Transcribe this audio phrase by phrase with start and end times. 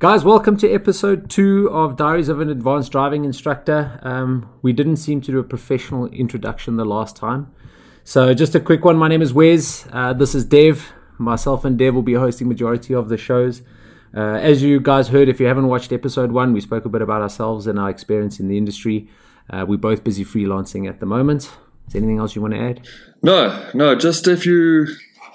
[0.00, 4.00] Guys, welcome to episode two of Diaries of an Advanced Driving Instructor.
[4.02, 7.52] Um, we didn't seem to do a professional introduction the last time.
[8.02, 8.96] So, just a quick one.
[8.96, 9.86] My name is Wez.
[9.92, 10.94] Uh, this is Dev.
[11.18, 13.60] Myself and Dev will be hosting majority of the shows.
[14.16, 17.02] Uh, as you guys heard, if you haven't watched episode one, we spoke a bit
[17.02, 19.06] about ourselves and our experience in the industry.
[19.50, 21.42] Uh, we're both busy freelancing at the moment.
[21.42, 22.88] Is there anything else you want to add?
[23.22, 23.94] No, no.
[23.96, 24.86] Just if you,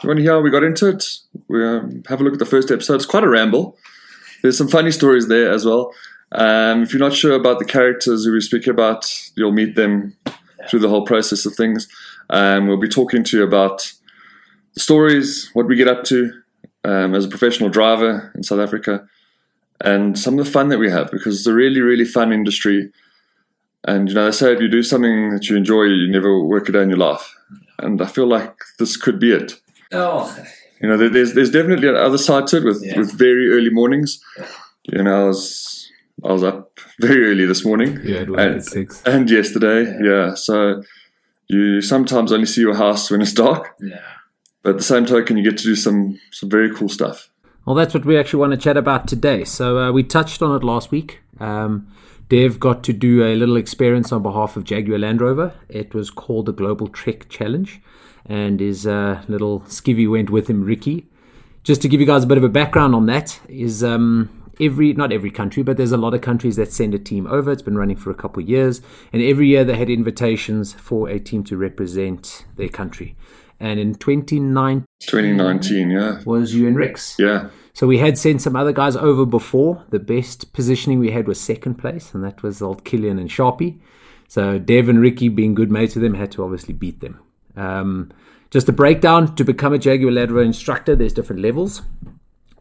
[0.01, 1.05] you want to hear how we got into it,
[1.49, 2.95] we um, have a look at the first episode.
[2.95, 3.77] It's quite a ramble.
[4.45, 5.91] There's some funny stories there as well.
[6.31, 10.15] Um, if you're not sure about the characters who we speak about, you'll meet them
[10.69, 11.87] through the whole process of things.
[12.29, 13.91] Um, we'll be talking to you about
[14.75, 16.31] the stories, what we get up to
[16.83, 19.07] um, as a professional driver in South Africa,
[19.81, 22.91] and some of the fun that we have because it's a really, really fun industry.
[23.87, 26.69] And you know, they say if you do something that you enjoy, you never work
[26.69, 27.35] a day in your life.
[27.79, 29.59] And I feel like this could be it.
[29.91, 30.37] Oh,
[30.81, 32.97] You know, there's there's definitely an other side to it with, Yeah.
[32.99, 34.19] with very early mornings.
[34.83, 35.89] You know, I was
[36.23, 39.01] I was up very early this morning Yeah, it was and, at six.
[39.05, 39.97] and yesterday.
[40.03, 40.33] Yeah.
[40.35, 40.83] so
[41.47, 43.99] you sometimes only see your house when it's dark, yeah.
[44.63, 47.29] but at the same token, you get to do some some very cool stuff.
[47.65, 49.43] Well, that's what we actually want to chat about today.
[49.43, 51.21] So uh, we touched on it last week.
[51.39, 51.87] Um,
[52.29, 55.53] Dev got to do a little experience on behalf of Jaguar Land Rover.
[55.69, 57.81] It was called the Global Trek Challenge,
[58.25, 61.07] and his uh, little skivvy went with him, Ricky.
[61.63, 64.93] Just to give you guys a bit of a background on that, is um, every
[64.93, 67.51] not every country, but there's a lot of countries that send a team over.
[67.51, 68.81] It's been running for a couple of years,
[69.11, 73.15] and every year they had invitations for a team to represent their country.
[73.59, 77.15] And in 2019 2019, yeah, was you and Rex.
[77.17, 79.83] yeah, So we had sent some other guys over before.
[79.89, 83.79] The best positioning we had was second place, and that was old Killian and Sharpie.
[84.27, 87.19] So Dev and Ricky, being good mates with them, had to obviously beat them.
[87.55, 88.11] Um,
[88.51, 91.81] just a breakdown to become a Jaguar Land Rover instructor, there's different levels.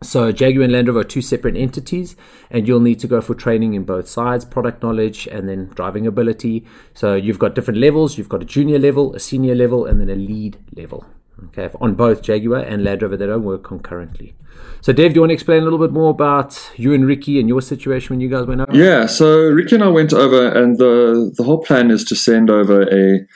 [0.03, 2.15] So Jaguar and Land Rover are two separate entities,
[2.51, 6.07] and you'll need to go for training in both sides, product knowledge and then driving
[6.07, 6.67] ability.
[6.93, 8.19] So you've got different levels.
[8.19, 11.07] You've got a junior level, a senior level, and then a lead level.
[11.47, 14.35] Okay, on both Jaguar and Land Rover, they don't work concurrently.
[14.81, 17.41] So Dave, do you want to explain a little bit more about you and Ricky
[17.41, 18.75] and your situation when you guys went over?
[18.77, 19.07] yeah.
[19.07, 22.83] So Ricky and I went over, and the the whole plan is to send over
[22.83, 23.27] a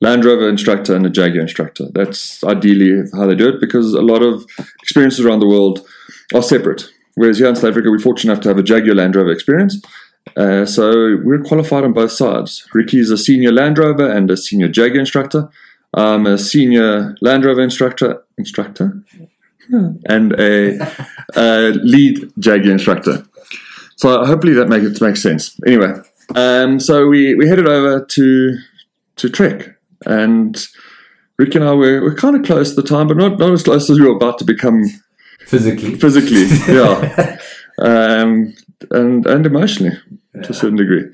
[0.00, 1.86] Land Rover instructor and a Jaguar instructor.
[1.92, 4.44] That's ideally how they do it because a lot of
[4.82, 5.86] experiences around the world
[6.34, 6.88] are separate.
[7.14, 9.82] Whereas here in South Africa, we're fortunate enough to have a Jaguar Land Rover experience.
[10.36, 12.68] Uh, so we're qualified on both sides.
[12.72, 15.48] Ricky is a senior Land Rover and a senior Jaguar instructor.
[15.94, 19.02] I'm a senior Land Rover instructor, instructor,
[20.06, 20.78] and a,
[21.34, 23.24] uh lead Jaguar instructor.
[23.96, 25.58] So hopefully that make it makes sense.
[25.66, 25.92] Anyway,
[26.36, 28.58] um, so we, we headed over to
[29.16, 29.76] to Trek,
[30.06, 30.66] and
[31.38, 33.62] Rick and I were, were kind of close at the time, but not not as
[33.62, 34.84] close as we were about to become
[35.40, 35.94] Physically.
[35.94, 36.44] physically,
[36.74, 37.38] yeah,
[37.80, 38.54] um,
[38.90, 39.96] and and emotionally
[40.42, 41.04] to a certain degree.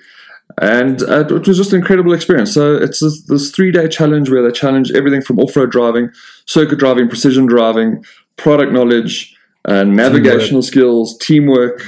[0.60, 2.52] And uh, it was just an incredible experience.
[2.52, 6.10] So it's this, this three day challenge where they challenge everything from off road driving,
[6.46, 8.04] circuit driving, precision driving,
[8.36, 11.82] product knowledge, uh, navigational skills, teamwork.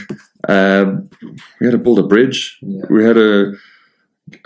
[0.49, 0.97] Uh,
[1.61, 2.59] we had to build a bridge.
[2.63, 2.83] Yeah.
[2.91, 3.57] We had to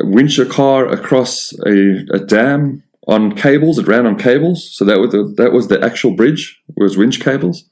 [0.01, 3.79] winch a car across a, a dam on cables.
[3.79, 6.61] It ran on cables, so that was the, that was the actual bridge.
[6.77, 7.65] Was winch cables.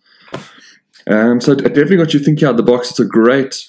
[1.06, 2.90] Um, so it definitely got you thinking out the box.
[2.90, 3.66] It's a great,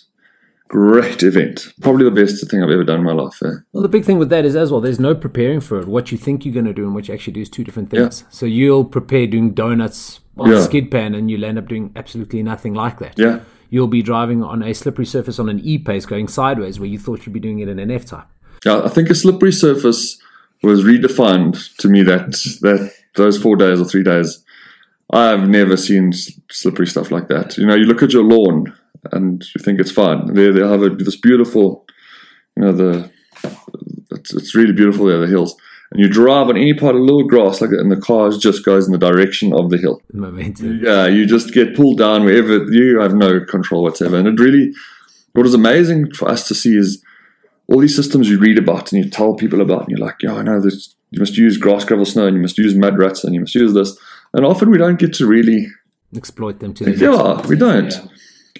[0.69, 1.67] great event.
[1.81, 3.37] Probably the best thing I've ever done in my life.
[3.43, 3.49] eh?
[3.73, 5.87] Well, the big thing with that is as well, there's no preparing for it.
[5.87, 7.89] What you think you're going to do and what you actually do is two different
[7.89, 8.21] things.
[8.21, 8.27] Yeah.
[8.31, 10.57] So you'll prepare doing donuts on Yeah.
[10.59, 13.17] a skid pan and you'll end up doing absolutely nothing like that.
[13.17, 13.39] Yeah,
[13.71, 16.97] You'll be driving on a slippery surface on an E pace going sideways where you
[16.97, 18.25] thought you'd be doing it in an F type.
[18.65, 18.81] yeah.
[18.83, 20.19] I think a slippery surface
[20.63, 22.31] was redefined to me that
[22.61, 24.43] that those four days or three days.
[25.11, 26.13] I've never seen
[26.51, 27.57] slippery stuff like that.
[27.57, 28.75] You know, you look at your lawn
[29.11, 30.33] and you think it's fine.
[30.33, 31.85] They they have a, this beautiful,
[32.55, 33.11] you know, the
[34.11, 35.55] it's, it's really beautiful there, the hills.
[35.91, 38.63] And you drive on any part of little grass like that, and the car just
[38.63, 40.01] goes in the direction of the hill.
[40.13, 40.81] Momentum.
[40.83, 44.17] Yeah, you just get pulled down wherever you have no control whatsoever.
[44.17, 44.71] And it really,
[45.33, 47.03] what is amazing for us to see is
[47.67, 50.35] all these systems you read about and you tell people about, and you're like, yeah,
[50.35, 50.93] I know this.
[51.09, 53.55] You must use grass, gravel, snow, and you must use mud ruts, and you must
[53.55, 53.97] use this.
[54.33, 55.65] And often we don't get to really,
[56.15, 57.91] Exploit them to the yeah, we don't.
[57.91, 58.05] Yeah.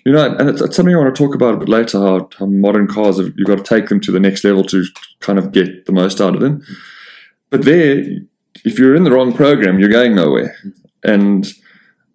[0.06, 2.00] You know, and it's, it's something I want to talk about a bit later.
[2.00, 4.86] How, how modern cars have you've got to take them to the next level to
[5.20, 6.64] kind of get the most out of them.
[7.50, 8.04] But there,
[8.64, 10.56] if you're in the wrong program, you're going nowhere.
[11.04, 11.46] And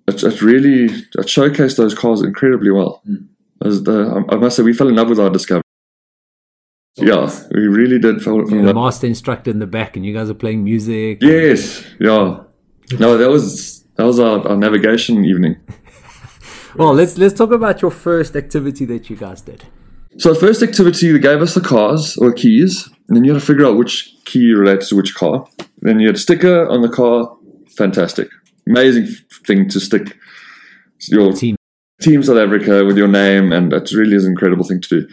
[0.06, 3.02] it, it really it showcased those cars incredibly well.
[3.08, 3.28] Mm.
[3.64, 5.62] As the, I must say, we fell in love with our Discovery.
[6.96, 8.74] Yeah, we really did fall, in The love.
[8.76, 11.18] master instructor in the back and you guys are playing music.
[11.22, 12.40] Yes, yeah.
[13.00, 15.56] No, that was that was our, our navigation evening.
[16.76, 19.64] Well, let's let's talk about your first activity that you guys did.
[20.18, 23.40] So the first activity, they gave us the cars or keys, and then you had
[23.40, 25.46] to figure out which key relates to which car.
[25.78, 27.36] Then you had a sticker on the car.
[27.76, 28.28] Fantastic,
[28.66, 29.06] amazing
[29.46, 30.16] thing to stick
[31.08, 31.56] your Team.
[32.00, 35.08] Team South Africa with your name, and that really is an incredible thing to do.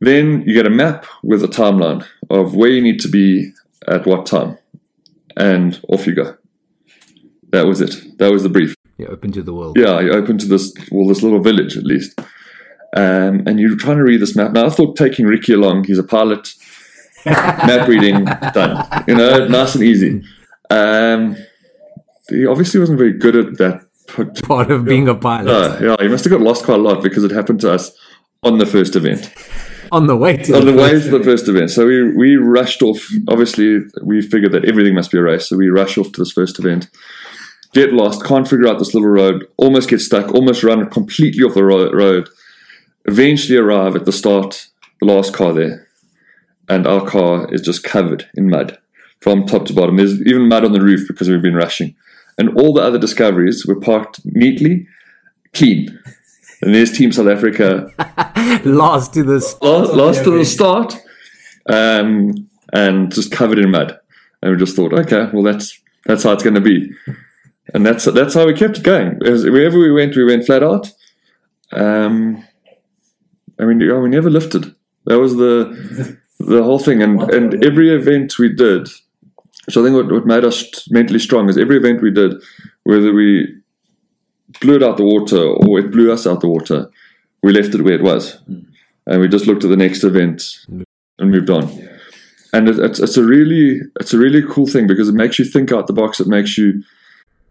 [0.00, 3.52] Then you get a map with a timeline of where you need to be
[3.86, 4.58] at what time,
[5.36, 6.36] and off you go.
[7.50, 8.18] That was it.
[8.18, 8.74] That was the brief.
[8.98, 9.76] You're open to the world.
[9.78, 12.18] Yeah, you open to this well, this little village at least,
[12.96, 14.52] um, and you're trying to read this map.
[14.52, 16.54] Now I thought taking Ricky along, he's a pilot,
[17.26, 19.04] map reading done.
[19.06, 20.22] You know, nice and easy.
[20.70, 21.36] Um,
[22.28, 23.82] he obviously wasn't very good at that.
[24.44, 25.50] Part of being a pilot.
[25.50, 27.92] uh, yeah, he must have got lost quite a lot because it happened to us
[28.42, 29.32] on the first event
[29.92, 31.70] on the way to on the way first to the first event.
[31.70, 33.06] So we we rushed off.
[33.28, 36.32] Obviously, we figured that everything must be a race, so we rush off to this
[36.32, 36.88] first event.
[37.72, 41.54] Get lost, can't figure out this little road, almost get stuck, almost run completely off
[41.54, 42.28] the ro- road.
[43.04, 44.68] Eventually arrive at the start,
[45.00, 45.88] the last car there,
[46.68, 48.78] and our car is just covered in mud
[49.20, 49.96] from top to bottom.
[49.96, 51.94] There's even mud on the roof because we've been rushing,
[52.38, 54.86] and all the other discoveries were parked neatly,
[55.52, 55.98] clean.
[56.62, 57.90] And there's Team South Africa
[58.64, 59.60] last to this.
[59.60, 60.96] last, last to the start,
[61.68, 63.98] um, and just covered in mud.
[64.42, 66.92] And we just thought, okay, well that's that's how it's going to be,
[67.74, 69.18] and that's that's how we kept it going.
[69.24, 70.90] As, wherever we went, we went flat out.
[71.72, 72.44] Um,
[73.58, 74.74] I mean, we never lifted.
[75.06, 78.88] That was the the whole thing, and and every event we did.
[79.68, 82.34] So I think what, what made us mentally strong is every event we did,
[82.84, 83.52] whether we
[84.60, 86.88] blew it out the water or it blew us out the water,
[87.42, 90.42] we left it where it was, and we just looked at the next event
[91.18, 91.64] and moved on.
[92.52, 95.44] And it, it's it's a really it's a really cool thing because it makes you
[95.44, 96.20] think out the box.
[96.20, 96.82] It makes you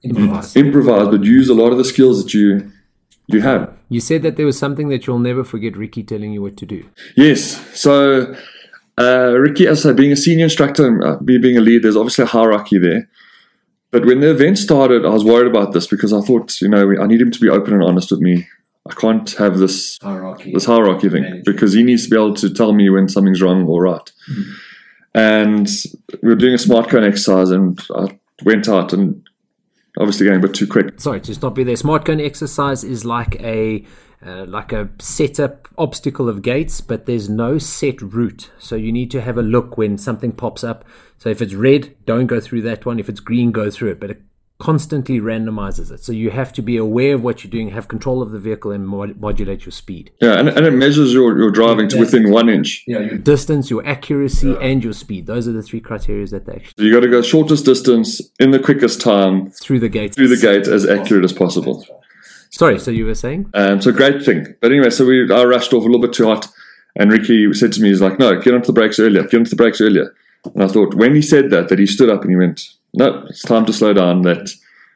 [0.06, 0.56] Improvise.
[0.56, 2.72] improvise, but use a lot of the skills that you
[3.28, 3.74] you have.
[3.90, 6.66] You said that there was something that you'll never forget Ricky telling you what to
[6.66, 6.86] do.
[7.16, 7.42] Yes.
[7.80, 8.36] So,
[9.00, 11.98] uh, Ricky, as I being a senior instructor and uh, me being a lead, there's
[11.98, 13.10] obviously a hierarchy there.
[13.92, 16.96] But when the event started, I was worried about this because I thought, you know,
[17.02, 18.48] I need him to be open and honest with me.
[18.88, 20.52] I can't have this hierarchy.
[20.54, 23.66] this hierarchy thing because he needs to be able to tell me when something's wrong
[23.66, 24.12] or right.
[25.16, 25.68] And
[26.22, 29.25] we were doing a smart cone exercise, and I went out and
[29.98, 31.00] obviously going a bit too quick.
[31.00, 31.76] Sorry to stop you there.
[31.76, 33.86] Smart cone exercise is like a
[34.26, 38.52] uh, like a set up obstacle of gates, but there's no set route.
[38.58, 40.84] So you need to have a look when something pops up.
[41.18, 43.00] So if it's red, don't go through that one.
[43.00, 44.00] If it's green, go through it.
[44.00, 44.22] But it
[44.58, 46.02] constantly randomizes it.
[46.04, 48.72] So you have to be aware of what you're doing, have control of the vehicle,
[48.72, 50.12] and mod- modulate your speed.
[50.22, 52.84] Yeah, and, and it measures your, your driving to within one inch.
[52.88, 55.28] Yeah, you Distance, your accuracy, and your speed.
[55.28, 58.22] Those are the three criteria that they actually So you got to go shortest distance
[58.40, 60.16] in the quickest time through the gates.
[60.16, 61.86] through the gate as accurate as possible.
[62.50, 63.50] Sorry, so you were saying?
[63.54, 64.56] Um, so great thing.
[64.62, 66.48] But anyway, so we I rushed off a little bit too hot,
[66.96, 69.24] and Ricky said to me, "He's like, no, get onto the brakes earlier.
[69.24, 70.16] Get onto the brakes earlier."
[70.54, 72.62] And I thought when he said that, that he stood up and he went,
[72.96, 74.24] "No, it's time to slow down.
[74.24, 74.50] That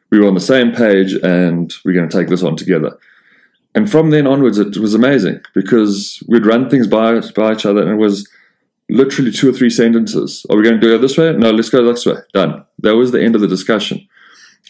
[0.09, 2.97] we were on the same page, and we're going to take this on together."
[3.75, 7.81] And from then onwards, it was amazing because we'd run things by by each other,
[7.81, 8.27] and it was
[8.89, 10.45] literally two or three sentences.
[10.49, 11.31] Are we going to do it this way?
[11.33, 12.15] No, let's go this way.
[12.33, 12.65] Done.
[12.79, 14.07] That was the end of the discussion.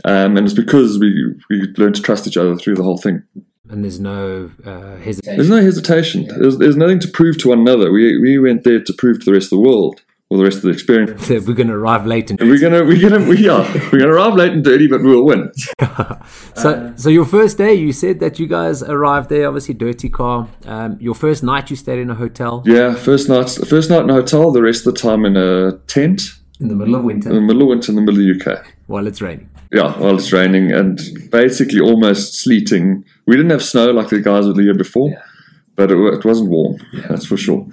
[0.06, 3.24] Um, and it's because we, we learned to trust each other through the whole thing.
[3.70, 5.38] And there's no uh, hesitation.
[5.38, 6.28] There's no hesitation.
[6.28, 7.92] There's, there's nothing to prove to one another.
[7.92, 10.58] We, we went there to prove to the rest of the world or the rest
[10.58, 11.28] of the experience.
[11.30, 12.30] We're going to arrive late.
[12.30, 15.26] And We're gonna we're gonna we are we're gonna arrive late and dirty, but we'll
[15.26, 15.52] win.
[16.56, 20.48] so, so your first day, you said that you guys arrived there, obviously dirty car.
[20.66, 24.10] Um, your first night, you stayed in a hotel Yeah, first night first night in
[24.10, 24.52] a hotel.
[24.52, 26.22] The rest of the time in a tent
[26.60, 27.30] in the middle of winter.
[27.30, 28.66] in the middle of winter in the middle of the UK.
[28.88, 29.50] while it's raining.
[29.72, 31.00] Yeah, while it's raining and
[31.32, 33.04] basically almost sleeting.
[33.28, 35.22] We didn't have snow like the guys with the year before, Yeah.
[35.80, 36.76] But it, it wasn't warm.
[37.10, 37.66] That's for sure.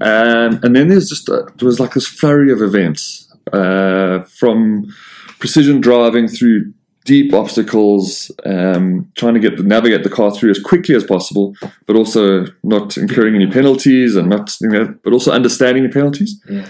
[0.00, 4.92] Um, and then there's just a, there was like this flurry of events uh, from
[5.38, 6.72] precision driving through
[7.04, 11.54] deep obstacles, um, trying to get the, navigate the car through as quickly as possible,
[11.86, 16.42] but also not incurring any penalties and not you know, but also understanding the penalties.
[16.50, 16.68] Yeah.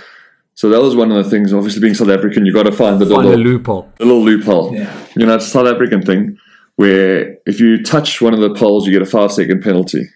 [0.57, 1.55] So that was one of the things.
[1.55, 3.91] Obviously, being South African, you got to find the Find a little, loophole.
[3.97, 4.75] the little loophole.
[4.75, 5.07] Yeah.
[5.17, 6.39] You know, it's a South African thing
[6.77, 10.07] where if you touch one of the poles, you get a five second penalty.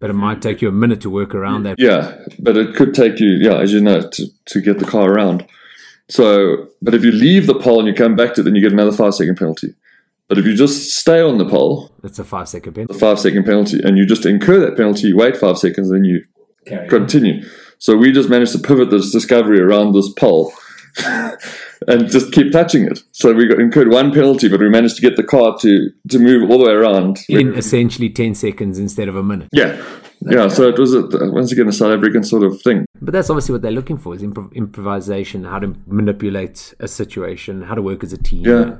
[0.00, 1.78] But it might take you a minute to work around that.
[1.78, 5.10] Yeah, but it could take you, yeah, as you know, to, to get the car
[5.10, 5.44] around.
[6.08, 8.62] So, but if you leave the pole and you come back to it, then you
[8.62, 9.74] get another five second penalty.
[10.28, 12.94] But if you just stay on the pole, That's a five second penalty.
[12.94, 16.04] A five second penalty, and you just incur that penalty, you wait five seconds, then
[16.04, 16.24] you
[16.66, 16.88] Carry on.
[16.88, 17.42] continue.
[17.78, 20.52] So we just managed to pivot this discovery around this pole.
[21.86, 23.02] and just keep touching it.
[23.12, 26.18] So we got incurred one penalty, but we managed to get the car to to
[26.18, 27.18] move all the way around.
[27.28, 29.48] In essentially 10 seconds instead of a minute.
[29.52, 29.80] Yeah,
[30.20, 30.48] yeah.
[30.48, 32.84] So it was a, once again a South African sort of thing.
[33.00, 37.62] But that's obviously what they're looking for is improv- improvisation, how to manipulate a situation,
[37.62, 38.44] how to work as a team.
[38.44, 38.76] Yeah.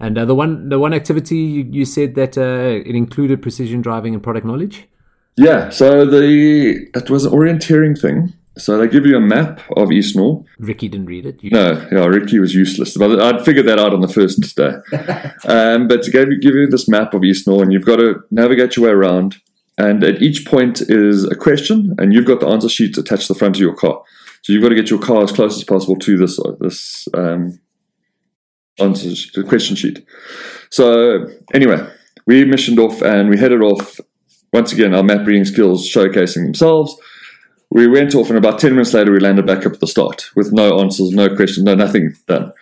[0.00, 3.82] And uh, the one the one activity you, you said that uh, it included precision
[3.82, 4.88] driving and product knowledge.
[5.36, 5.70] Yeah.
[5.70, 8.32] So the it was an orienteering thing.
[8.58, 10.44] So they give you a map of Eastnor.
[10.58, 11.42] Ricky didn't read it.
[11.42, 12.96] You, No, yeah, Ricky was useless.
[12.96, 14.74] But I'd figured that out on the first day.
[15.48, 18.20] um, but to give you, give you this map of Eastnor, and you've got to
[18.30, 19.36] navigate your way around.
[19.78, 23.32] And at each point is a question, and you've got the answer sheet attached to
[23.32, 24.02] the front of your car.
[24.42, 27.60] So you've got to get your car as close as possible to this this um,
[28.78, 30.04] answer sheet, question sheet.
[30.70, 31.88] So anyway,
[32.26, 34.00] we missioned off and we headed off.
[34.52, 36.96] Once again, our map reading skills showcasing themselves.
[37.70, 40.30] We went off, and about 10 minutes later, we landed back up at the start
[40.34, 42.52] with no answers, no questions, no nothing done.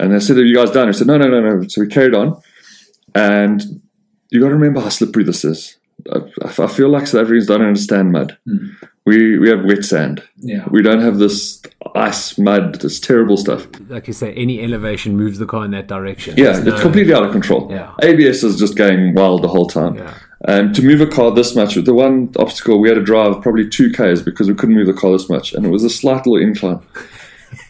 [0.00, 0.88] And they said, Are you guys done?
[0.88, 1.68] We said, No, no, no, no.
[1.68, 2.40] So we carried on.
[3.14, 3.62] And
[4.30, 5.76] you got to remember how slippery this is.
[6.12, 8.36] I, I feel like South Africans don't understand mud.
[8.46, 8.66] Hmm.
[9.06, 10.22] We, we have wet sand.
[10.36, 10.64] Yeah.
[10.70, 11.62] We don't have this
[11.94, 13.66] ice, mud, this terrible stuff.
[13.88, 16.34] like you say, any elevation moves the car in that direction.
[16.36, 17.68] Yeah, There's it's no- completely out of control.
[17.70, 17.94] Yeah.
[18.02, 19.94] ABS is just going wild the whole time.
[19.96, 20.14] Yeah.
[20.46, 23.68] Um, to move a car this much, the one obstacle we had to drive probably
[23.68, 26.26] two k's because we couldn't move the car this much, and it was a slight
[26.26, 26.80] little incline.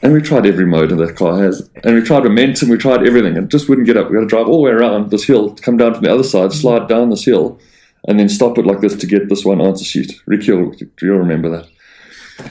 [0.03, 3.37] And we tried every mode that car has, and we tried momentum, we tried everything,
[3.37, 4.11] and it just wouldn't get up.
[4.11, 6.25] We had to drive all the way around this hill, come down from the other
[6.25, 7.59] side, slide down this hill,
[8.07, 10.21] and then stop it like this to get this one answer sheet.
[10.27, 11.69] Ricky, you'll, you'll remember that.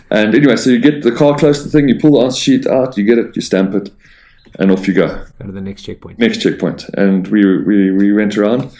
[0.09, 2.39] And anyway, so you get the car close to the thing, you pull the answer
[2.39, 3.91] sheet out, you get it, you stamp it,
[4.57, 5.07] and off you go
[5.39, 6.19] Go to the next checkpoint.
[6.19, 8.71] next checkpoint, and we, we we went around,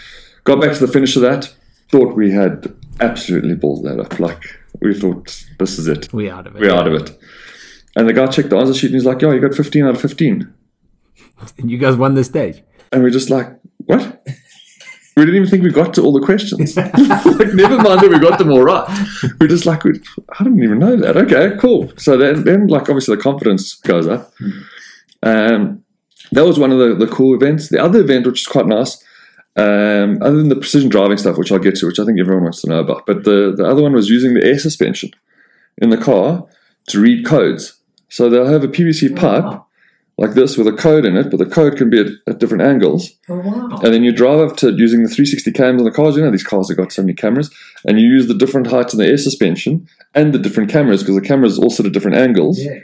[0.48, 1.54] got back to the finish of that.
[1.89, 4.20] Thought we had absolutely balled that up.
[4.20, 4.42] Like
[4.82, 6.12] we thought, this is it.
[6.13, 6.62] We're out of it.
[6.62, 7.20] We're out of it.
[7.96, 9.96] And the guy checked the answer sheet, and he's like, "Yo, you got 15 out
[9.96, 10.54] of 15."
[11.58, 12.63] And you guys won the stage.
[12.92, 13.48] And we're just like,
[13.86, 14.25] "What?"
[15.16, 16.77] We didn't even think we got to all the questions.
[16.77, 18.88] like, never mind that we got them all right.
[19.42, 20.00] We're just like, we,
[20.38, 21.18] I didn't even know that.
[21.18, 21.92] Okay, cool.
[21.98, 24.32] So then, then like, obviously, the confidence goes up.
[25.24, 25.84] Um,
[26.34, 27.70] that was one of the, the cool events.
[27.70, 29.04] The other event, which is quite nice,
[29.58, 32.44] um, other than the precision driving stuff, which I'll get to, which I think everyone
[32.44, 35.12] wants to know about, but the, the other one was using the air suspension
[35.80, 36.46] in the car
[36.90, 37.80] to read codes.
[38.10, 39.62] So they'll have a PVC pipe
[40.20, 42.64] like this with a code in it, but the code can be at, at different
[42.64, 43.12] angles.
[43.30, 43.80] Oh, wow.
[43.84, 46.16] And then you drive up to using the 360 cams on the cars.
[46.16, 47.54] You know, these cars have got so many cameras.
[47.86, 51.16] And you use the different heights in the air suspension and the different cameras because
[51.16, 52.80] the cameras are also at different angles Yeah.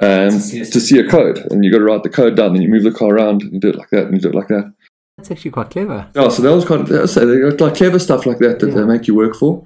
[0.00, 1.38] um, To see a- to see a code.
[1.50, 2.54] And you got to write the code down.
[2.54, 4.28] Then you move the car around and you do it like that and you do
[4.30, 4.72] it like that.
[5.18, 6.08] That's actually quite clever.
[6.14, 8.84] Oh, so that was quite, so they got like clever stuff like that that they
[8.84, 9.64] make you work for.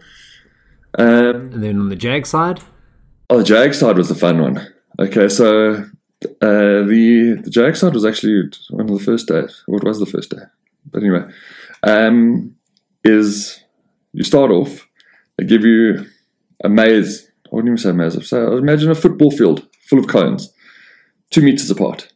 [0.98, 2.60] Um, And then on the Jag side,
[3.28, 4.66] Oh, the Jag side was the fun one.
[4.98, 5.86] Okay, so uh,
[6.40, 9.62] the the Jag side was actually one of the first days.
[9.66, 10.42] What was the first day?
[10.90, 11.24] But anyway,
[11.82, 12.54] um,
[13.04, 13.62] is
[14.14, 14.88] you start off.
[15.36, 16.06] They give you
[16.64, 17.30] a maze.
[17.46, 18.26] I wouldn't even say maze.
[18.28, 20.50] So imagine a football field full of cones,
[21.30, 22.08] two meters apart.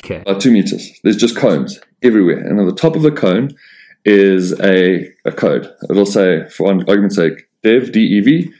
[0.00, 0.20] okay.
[0.22, 0.90] About two meters.
[1.02, 3.50] There's just cones everywhere, and on the top of the cone
[4.04, 5.72] is a a code.
[5.90, 8.52] It'll say, for argument's sake, Dev D E V,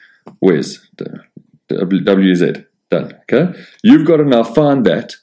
[0.42, 0.78] Wez
[1.68, 2.52] W W Z
[2.90, 3.12] done.
[3.22, 5.14] Okay, you've got to now find that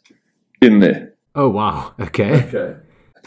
[0.62, 1.14] in there.
[1.36, 1.94] Oh, wow.
[2.00, 2.46] Okay.
[2.46, 2.80] Okay.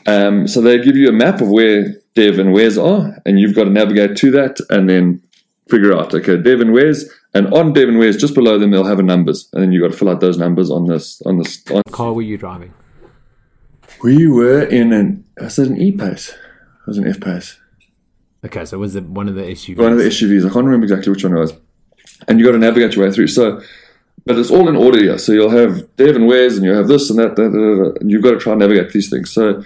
[0.07, 3.55] Um, so they give you a map of where Dev and Wez are, and you've
[3.55, 5.23] got to navigate to that, and then
[5.69, 7.05] figure out okay, Dev and Wez,
[7.35, 9.83] and on Dev and Wez, just below them, they'll have a numbers, and then you
[9.83, 12.23] have got to fill out those numbers on this on this on What car were
[12.23, 12.73] you driving?
[14.03, 16.31] We were in an was it an E pace?
[16.31, 17.59] It was an F pace.
[18.45, 19.77] Okay, so was it one of the SUVs?
[19.77, 20.49] One of the SUVs.
[20.49, 21.53] I can't remember exactly which one it was.
[22.29, 23.27] And you got to navigate your way through.
[23.29, 23.61] So,
[24.25, 25.19] but it's all in order here.
[25.19, 27.99] So you'll have Dev and Wez, and you'll have this and that, that, that, that,
[28.01, 29.31] and you've got to try and navigate these things.
[29.33, 29.65] So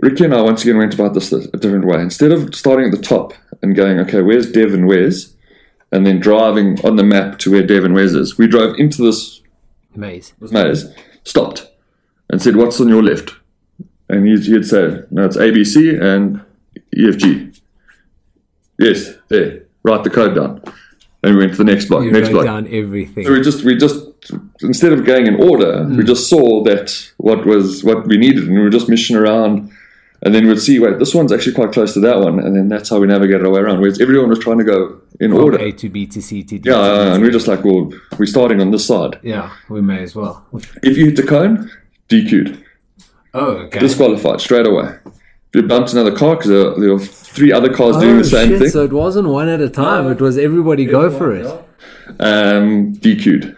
[0.00, 2.00] Ricky and I once again went about this a different way.
[2.00, 5.34] Instead of starting at the top and going, okay, where's Dev and Wez,
[5.90, 9.02] and then driving on the map to where Dev and Wez is, we drove into
[9.02, 9.40] this
[9.94, 10.34] Maze.
[10.40, 11.68] maze, stopped,
[12.30, 13.32] and said, "What's on your left?"
[14.08, 16.42] And he'd, he'd say, "No, it's ABC and
[16.96, 17.60] EFG."
[18.78, 19.64] Yes, there.
[19.82, 20.62] Write the code down.
[21.22, 22.04] And we went to the next block.
[22.04, 22.44] You next block.
[22.44, 23.24] down everything.
[23.24, 24.06] So we just we just
[24.62, 25.96] instead of going in order, mm.
[25.96, 29.72] we just saw that what was what we needed, and we were just mission around.
[30.20, 32.68] And then we'd see, wait, this one's actually quite close to that one, and then
[32.68, 33.80] that's how we navigated our way around.
[33.80, 35.58] Whereas everyone was trying to go in From order.
[35.58, 36.68] A to B to C to D.
[36.68, 39.20] Yeah, to yeah, and we're just like, well, we're starting on this side.
[39.22, 40.44] yeah, we may as well.
[40.82, 41.70] If you hit the cone,
[42.08, 42.64] DQ'd.
[43.34, 43.78] Oh, okay.
[43.78, 44.96] disqualified straight away.
[45.06, 48.24] If you bumped another car because there, there were three other cars doing Oh, the
[48.24, 50.10] same shit, thing, So it wasn't one at a time.
[50.10, 51.46] It was everybody go for it.
[52.20, 53.54] um, DQ'd.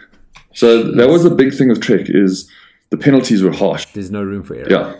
[0.53, 2.49] So that was the big thing with Trek is
[2.89, 3.85] the penalties were harsh.
[3.93, 4.69] There's no room for error.
[4.69, 4.95] Yeah,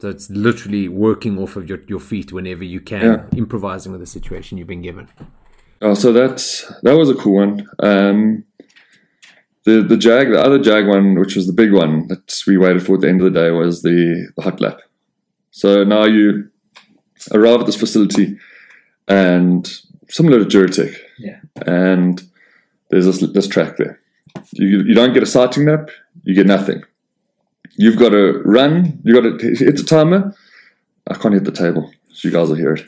[0.00, 3.24] So it's literally working off of your, your feet whenever you can, Yeah.
[3.38, 5.08] improvising with the situation you've been given.
[5.80, 7.66] Oh, so that's that was a cool one.
[7.80, 8.44] Um,
[9.64, 12.82] the the jag, the other jag one, which was the big one that we waited
[12.84, 14.78] for at the end of the day, was the, the hot lap.
[15.50, 16.50] So now you
[17.32, 18.38] arrive at this facility,
[19.08, 19.66] and
[20.08, 21.40] similar to Gerotek, Yeah.
[21.66, 22.22] and
[22.90, 24.00] there's this this track there.
[24.52, 25.90] You you don't get a sighting map,
[26.24, 26.82] you get nothing.
[27.76, 29.00] You've got to run.
[29.02, 30.34] You got to hit the timer.
[31.08, 31.90] I can't hit the table.
[32.12, 32.84] So you guys will hear it.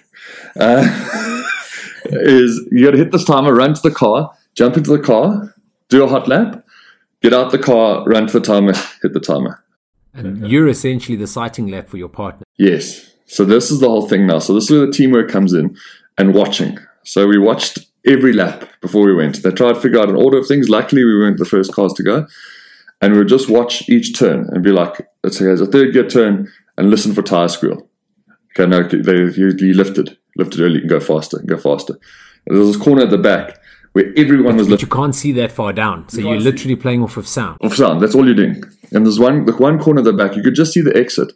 [0.60, 0.84] Uh,
[2.04, 5.54] is you got to hit this timer, run to the car, jump into the car,
[5.88, 6.63] do a hot lap,
[7.24, 9.64] get out the car, run to the timer, hit the timer.
[10.12, 12.44] And you're essentially the sighting lap for your partner.
[12.58, 13.14] Yes.
[13.24, 14.38] So this is the whole thing now.
[14.38, 15.74] So this is where the teamwork comes in
[16.18, 16.78] and watching.
[17.02, 19.42] So we watched every lap before we went.
[19.42, 20.68] They tried to figure out an order of things.
[20.68, 22.26] Luckily, we weren't the first cars to go.
[23.00, 25.94] And we would just watch each turn and be like, let's say there's a third
[25.94, 27.88] gear turn and listen for tire squeal.
[28.52, 30.16] Okay, no, they, you, you lifted.
[30.36, 31.94] Lifted early, you can go faster, go faster.
[32.46, 33.58] And there's this corner at the back
[33.94, 36.08] where everyone was But lifting you can't see that far down.
[36.08, 37.58] So you're literally playing off of sound.
[37.60, 38.02] of sound.
[38.02, 38.62] That's all you're doing.
[38.92, 41.32] And there's one, the one corner at the back, you could just see the exit.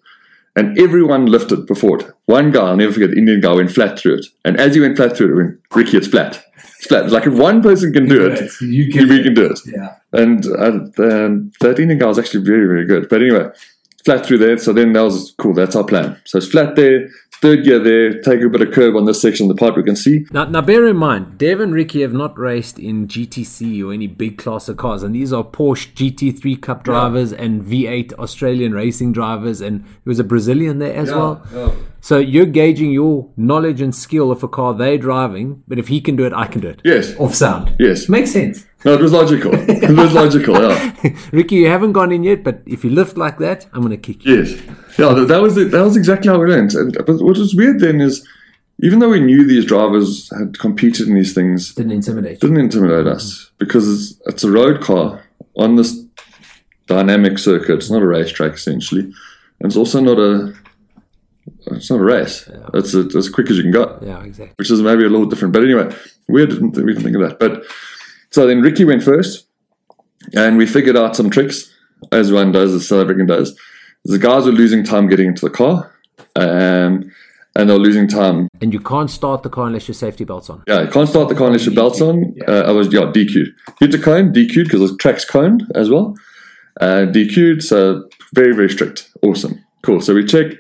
[0.57, 2.11] And everyone lifted before it.
[2.27, 4.27] One guy, I'll never forget, the Indian guy went flat through it.
[4.45, 6.45] And as he went flat through it, it went, Ricky, it's flat.
[6.57, 7.11] It's flat.
[7.13, 9.61] Like if one person can do it, you we can do it.
[9.65, 9.95] Yeah.
[10.13, 13.09] And uh, um, that Indian guy was actually very, very good.
[13.09, 13.51] But anyway,
[14.05, 14.59] flat through there.
[14.59, 15.55] So then that was cool.
[15.55, 16.21] That's our plan.
[16.25, 17.09] So it's flat there,
[17.41, 19.83] third gear there, take a bit of curb on this section of the pipe, we
[19.83, 20.27] can see.
[20.33, 24.07] Now, now bear in mind, Dave and Ricky have not raced in GTC or any
[24.07, 29.13] big class of cars, and these are Porsche GT3 Cup drivers and V8 Australian racing
[29.13, 31.43] drivers, and there was a Brazilian there as well.
[32.01, 36.01] So you're gauging your knowledge and skill of a car they're driving, but if he
[36.01, 36.81] can do it, I can do it.
[36.85, 37.15] Yes.
[37.19, 37.75] Off sound.
[37.79, 38.09] Yes.
[38.09, 38.67] Makes sense.
[38.85, 39.51] No, it was logical.
[39.55, 40.95] it was logical, yeah.
[41.33, 43.97] Ricky, you haven't gone in yet, but if you lift like that, I'm going to
[43.97, 44.43] kick you.
[44.43, 44.53] Yes,
[44.97, 45.73] yeah, that, that was it.
[45.73, 46.75] That was exactly how we went.
[46.75, 48.27] And but what was weird then is,
[48.81, 52.41] even though we knew these drivers had competed in these things, Didn't intimidate.
[52.41, 53.55] didn't intimidate us mm-hmm.
[53.59, 55.25] because it's, it's a road car
[55.57, 56.01] on this
[56.87, 57.75] dynamic circuit.
[57.79, 59.15] It's not a racetrack essentially, and
[59.63, 60.55] it's also not a.
[61.73, 62.49] It's not a race.
[62.75, 64.53] It's a, as quick as you can go Yeah, exactly.
[64.57, 65.53] which is maybe a little different.
[65.55, 65.95] But anyway,
[66.29, 67.39] we didn't we didn't think of that.
[67.39, 67.65] But
[68.31, 69.47] so then Ricky went first,
[70.35, 71.73] and we figured out some tricks,
[72.13, 73.59] as one does, as South African does.
[74.05, 75.93] The guys were losing time getting into the car,
[76.37, 77.11] um,
[77.57, 78.49] and they were losing time.
[78.61, 80.63] And you can't start the car unless your safety belt's on.
[80.69, 82.35] Yeah, you can't start the car unless your belt's on.
[82.47, 83.49] Uh, I was yeah DQ'd.
[83.81, 86.15] Hit the cone, DQ'd because the track's coned as well.
[86.81, 89.11] Uh, DQ'd, so very very strict.
[89.23, 90.01] Awesome, cool.
[90.01, 90.53] So we check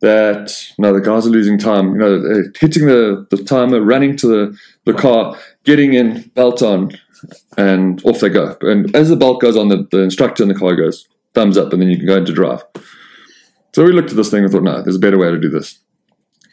[0.00, 1.92] that no, the guys are losing time.
[1.92, 6.62] You know, they're hitting the, the timer, running to the, the car, getting in, belt
[6.62, 6.92] on,
[7.58, 8.56] and off they go.
[8.62, 11.72] And as the belt goes on, the, the instructor in the car goes thumbs up,
[11.72, 12.62] and then you can go into drive.
[13.74, 15.48] So we looked at this thing and thought, no, there's a better way to do
[15.48, 15.78] this.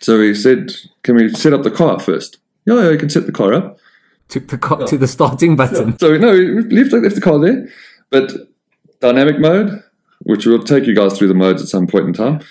[0.01, 2.38] So we said, can we set up the car first?
[2.65, 3.79] Yeah, yeah, you can set the car up.
[4.27, 5.97] Took the car to the starting button.
[5.97, 7.69] So no, we left, left the car there,
[8.10, 8.31] but
[8.99, 9.81] dynamic mode,
[10.23, 12.41] which we'll take you guys through the modes at some point in time.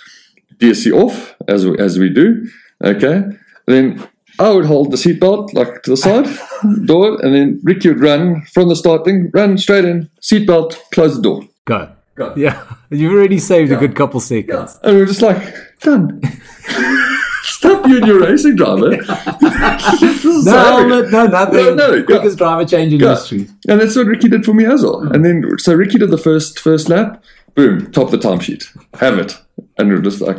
[0.58, 2.46] DSC off as we, as we do.
[2.84, 3.24] Okay,
[3.66, 4.06] then
[4.38, 6.26] I would hold the seatbelt like to the side
[6.86, 11.22] door, and then Ricky would run from the starting, run straight in, seatbelt, close the
[11.22, 11.90] door, Go.
[12.14, 12.32] Go.
[12.36, 14.78] Yeah, you've already saved a good couple seconds.
[14.82, 15.42] and we we're just like
[15.80, 16.20] done.
[17.42, 18.90] Stop you and your racing driver.
[18.90, 21.54] This No helmet, no nothing.
[21.54, 22.02] No, no, yeah.
[22.02, 23.10] Quickest driver change in Yeah.
[23.10, 23.48] history.
[23.68, 25.00] And that's what Ricky did for me as well.
[25.00, 25.22] And hmm.
[25.22, 27.22] then so Ricky did the first first lap,
[27.54, 28.66] boom, top the timesheet.
[28.98, 29.38] Have it.
[29.78, 30.38] And we're just like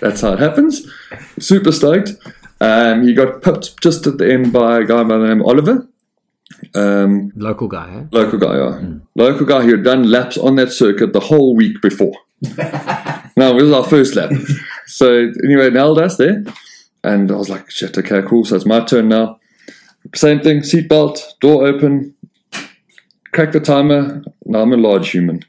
[0.00, 0.86] that's how it happens.
[1.38, 2.12] Super stoked.
[2.60, 5.46] Um, he got pipped just at the end by a guy by the name of
[5.46, 5.86] Oliver.
[6.74, 8.04] Um, Local guy, eh?
[8.12, 8.98] local guy, yeah.
[9.14, 12.14] Local guy who had done laps on that circuit the whole week before.
[12.42, 14.30] now, this was our first lap.
[14.86, 16.44] So, anyway, nailed us there.
[17.02, 18.44] And I was like, shit, okay, cool.
[18.44, 19.38] So it's my turn now.
[20.14, 22.14] Same thing, seatbelt, door open,
[23.32, 24.22] crack the timer.
[24.44, 25.44] Now I'm a large human.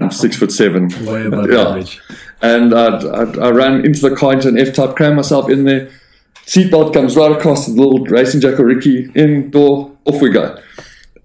[0.00, 0.88] I'm six foot seven.
[1.04, 1.68] Way above Yeah.
[1.68, 2.00] average.
[2.42, 5.64] And I'd, I'd, I ran into the car into an F type, cram myself in
[5.64, 5.90] there.
[6.46, 10.58] Seatbelt comes right across the little racing jacket, Ricky, in, door, off we go.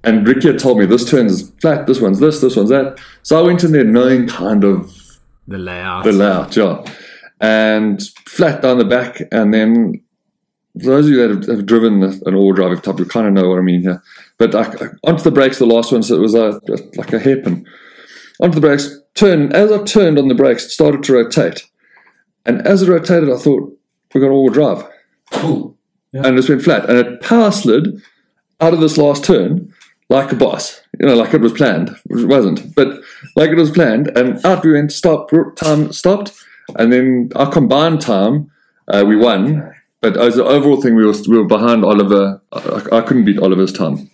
[0.04, 3.00] And Ricky had told me this turn's flat, this one's this, this one's that.
[3.24, 4.94] So I went in there knowing kind of
[5.48, 6.04] The layout.
[6.04, 6.84] the layout, yeah.
[7.42, 10.02] And flat down the back, and then
[10.80, 13.34] for those of you that have, have driven an all driving type, you kind of
[13.34, 14.04] know what I mean here.
[14.38, 16.60] But I, onto the brakes, the last one, so it was a,
[16.98, 17.66] like a hairpin.
[18.42, 19.52] Onto the brakes, turn.
[19.54, 21.66] As I turned on the brakes, it started to rotate.
[22.46, 23.72] And as it rotated, I thought,
[24.14, 24.88] we're going to all drive.
[25.32, 25.78] Cool.
[26.14, 26.90] And it just went flat.
[26.90, 28.02] And it power slid
[28.62, 29.74] out of this last turn,
[30.10, 31.90] like a boss, you know, like it was planned.
[32.10, 33.02] It wasn't, but
[33.36, 34.08] like it was planned.
[34.18, 36.32] And out we went, stop, time stopped.
[36.78, 38.52] And then our combined time,
[38.88, 39.74] uh, we won.
[40.02, 42.42] But as an overall thing, we were, we were behind Oliver.
[42.54, 44.10] I, I couldn't beat Oliver's time,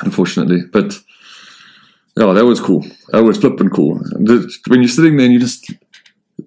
[0.00, 0.62] unfortunately.
[0.70, 0.98] But
[2.16, 2.84] yeah, that was cool.
[3.08, 3.98] That was flipping cool.
[4.18, 5.72] When you're sitting there and you're just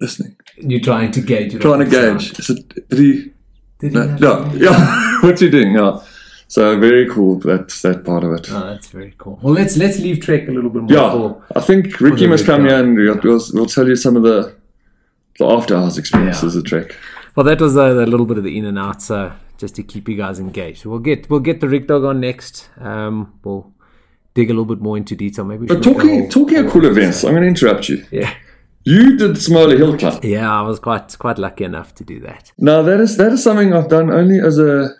[0.00, 0.36] listening.
[0.56, 1.58] You're trying to gauge.
[1.60, 2.38] Trying to gauge.
[2.38, 3.32] Is it, did he?
[3.78, 5.20] Did No, yeah, yeah.
[5.22, 5.72] What's he doing?
[5.74, 6.02] Yeah.
[6.48, 7.38] So very cool.
[7.38, 8.50] That's that part of it.
[8.50, 9.38] Oh, that's very cool.
[9.40, 10.92] Well, let's let's leave Trek a little bit more.
[10.92, 14.16] Yeah, for- I think Ricky must come here and we'll, we'll, we'll tell you some
[14.16, 14.56] of the
[15.38, 16.96] the after hours experiences at Trek.
[17.36, 19.82] Well, that was a, a little bit of the in and out, so just to
[19.84, 20.84] keep you guys engaged.
[20.84, 22.68] We'll get we'll get the Rick Dog on next.
[22.78, 23.72] Um, we'll
[24.34, 25.44] dig a little bit more into detail.
[25.44, 25.60] Maybe.
[25.62, 28.04] we But should make a talking talking of cool events, I'm going to interrupt you.
[28.10, 28.32] Yeah,
[28.84, 30.20] You did Simola Hill Climb.
[30.22, 32.52] yeah, I was quite quite lucky enough to do that.
[32.58, 34.94] Now that is that is something I've done only as a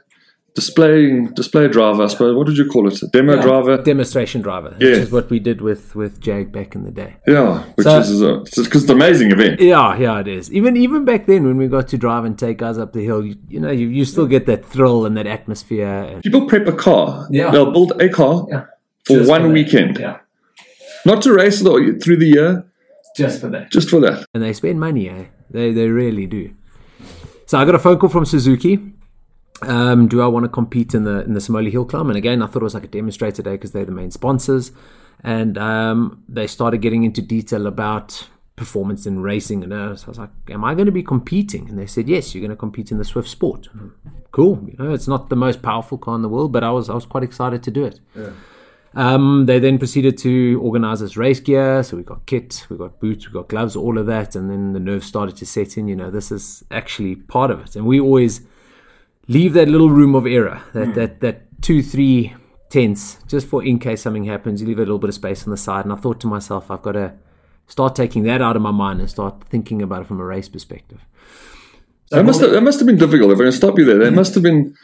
[0.55, 2.03] displaying display driver.
[2.03, 2.35] I suppose.
[2.37, 3.01] What did you call it?
[3.03, 3.79] A demo driver.
[3.79, 4.91] demonstration driver, Yeah.
[4.91, 7.17] which is what we did with with Jag back in the day.
[7.27, 8.21] Yeah, which So- is
[8.67, 9.61] because it's an amazing event.
[9.61, 10.53] Yeah, yeah, it is.
[10.53, 13.25] Even even back then, when we got to drive and take guys up the hill,
[13.25, 15.87] you, you know, you, you still get that thrill and that atmosphere.
[16.11, 17.29] And, People prep a car.
[17.31, 17.51] Yeah.
[17.53, 18.65] They'll build a car Yeah.
[19.11, 20.19] For Just one for weekend, yeah,
[21.05, 22.67] not to race the, through the year,
[23.17, 23.71] just for that.
[23.71, 24.25] just for that.
[24.35, 25.25] and they spend money, eh?
[25.51, 26.55] They they really do.
[27.47, 28.79] So I got a phone call from Suzuki.
[29.63, 32.09] Um, do I want to compete in the in the Simola Hill Climb?
[32.09, 34.73] And again, I thought it was like a demonstrator day because they're the main sponsors,
[35.23, 39.65] and um, they started getting into detail about performance in racing.
[39.65, 42.09] And uh, so I was like, "Am I going to be competing?" And they said,
[42.09, 43.69] "Yes, you're going to compete in the Swift Sport."
[44.31, 44.65] Cool.
[44.69, 46.95] You know, it's not the most powerful car in the world, but I was I
[46.95, 48.01] was quite excited to do it.
[48.95, 51.83] Um, they then proceeded to organize this race gear.
[51.83, 54.35] So we got kit, we got boots, we got gloves, all of that.
[54.35, 55.87] And then the nerves started to set in.
[55.87, 57.77] You know, this is actually part of it.
[57.77, 58.41] And we always
[59.29, 62.35] leave that little room of error, that, that, that two, three
[62.69, 64.61] tenths, just for in case something happens.
[64.61, 65.85] You leave a little bit of space on the side.
[65.85, 67.15] And I thought to myself, I've got to
[67.69, 70.49] start taking that out of my mind and start thinking about it from a race
[70.49, 71.01] perspective.
[72.11, 73.31] That must have, that must have been difficult.
[73.31, 74.75] If I'm going to stop you there, that must have been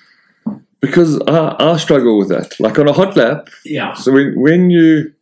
[0.81, 2.59] because I, I struggle with that.
[2.61, 3.49] Like on a hot lap.
[3.65, 3.95] Yeah.
[3.95, 5.13] So when when you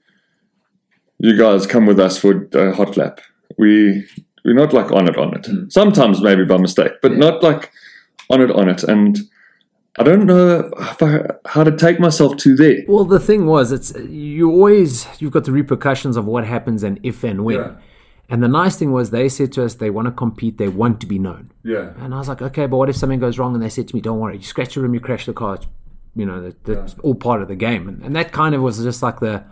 [1.19, 3.21] you guys come with us for a hot lap,
[3.59, 4.07] we
[4.45, 5.47] we're not like on it on it.
[5.47, 5.69] Hmm.
[5.69, 7.71] Sometimes maybe by mistake, but not like
[8.31, 8.85] on it on it.
[8.85, 9.19] And
[9.99, 12.83] I don't know if I, how to take myself to there.
[12.89, 16.99] Well, the thing was, it's you always you've got the repercussions of what happens and
[17.03, 17.57] if and when.
[17.57, 17.77] Yeah.
[18.29, 21.01] And the nice thing was, they said to us they want to compete, they want
[21.01, 21.53] to be known.
[21.63, 21.93] Yeah.
[21.99, 23.55] And I was like, okay, but what if something goes wrong?
[23.55, 25.57] And they said to me, don't worry, you scratch your rim, you crash the car.
[25.57, 25.67] It's,
[26.17, 27.89] you know, that, that's all part of the game.
[27.89, 29.45] And, and that kind of was just like the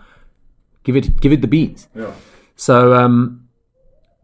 [0.84, 1.88] give it give it the beans.
[1.94, 2.12] Yeah.
[2.56, 3.48] So um,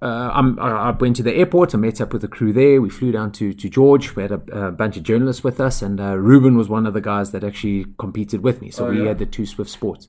[0.00, 1.74] uh, I'm, I I went to the airport.
[1.74, 2.80] I met up with the crew there.
[2.80, 4.14] We flew down to, to George.
[4.14, 6.94] We had a, a bunch of journalists with us, and uh, Ruben was one of
[6.94, 8.70] the guys that actually competed with me.
[8.70, 9.08] So we yeah.
[9.08, 10.08] had the two Swift Sports.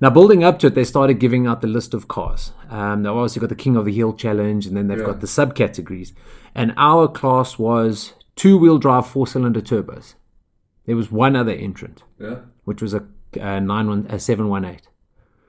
[0.00, 2.52] Now, building up to it, they started giving out the list of cars.
[2.70, 5.26] Um, they've obviously got the King of the Hill Challenge, and then they've got the
[5.26, 6.12] subcategories.
[6.54, 10.14] And our class was two wheel drive, four cylinder turbos.
[10.86, 12.36] There was one other entrant, Yeah.
[12.64, 13.04] which was a,
[13.40, 14.80] a, nine one, a 718.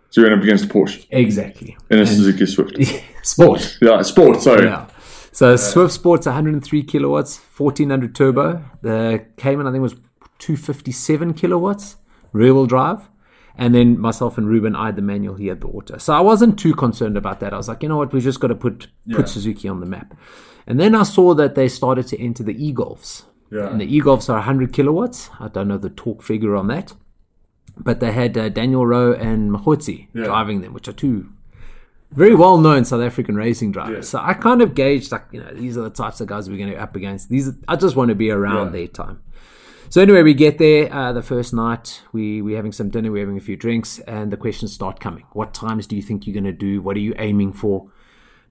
[0.10, 1.78] So you went up against Porsche Exactly.
[1.92, 2.76] and a Suzuki Swift.
[3.24, 3.78] Sport.
[3.80, 4.42] Yeah, sport.
[4.42, 4.66] Sorry.
[4.66, 4.88] Yeah.
[5.32, 8.64] So Swift Sport's 103 kilowatts, 1400 turbo.
[8.82, 9.94] The Cayman I think was
[10.40, 11.98] 257 kilowatts,
[12.34, 13.08] rear wheel drive.
[13.60, 15.98] And then myself and Ruben, I had the manual, he had the auto.
[15.98, 17.54] So I wasn't too concerned about that.
[17.54, 19.86] I was like, you know what, We've just got to put put Suzuki on the
[19.86, 20.16] map.
[20.66, 23.24] And then I saw that they started to enter the e-golfs.
[23.52, 23.70] Yeah.
[23.70, 25.30] And the e-golfs are 100 kilowatts.
[25.40, 26.94] I don't know the torque figure on that.
[27.78, 31.30] But they had uh, Daniel Rowe and Mahotsi driving them, which are two
[32.12, 34.10] very well known South African racing drivers.
[34.10, 36.58] So I kind of gauged like, you know, these are the types of guys we're
[36.58, 37.30] going to up against.
[37.30, 38.72] These I just want to be around Yeah.
[38.72, 39.22] their time.
[39.92, 42.04] So anyway, we get there uh, the first night.
[42.12, 45.26] We we're having some dinner, we're having a few drinks, and the questions start coming.
[45.32, 46.80] What times do you think you're going to do?
[46.80, 47.90] What are you aiming for?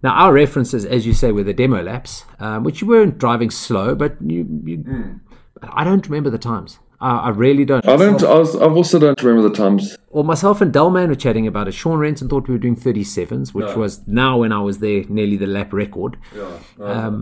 [0.02, 3.50] Now our references, as you say, were the demo laps, um, which you weren't driving
[3.50, 5.20] slow, but you, you
[5.62, 6.80] I don't remember the times.
[7.00, 7.86] Uh, I really don't.
[7.86, 8.20] I don't.
[8.24, 9.96] I, was, I also don't remember the times.
[10.10, 11.72] Well, myself and Delman were chatting about it.
[11.72, 15.36] Sean Renton thought we were doing 37s, which was now when I was there nearly
[15.36, 16.16] the lap record.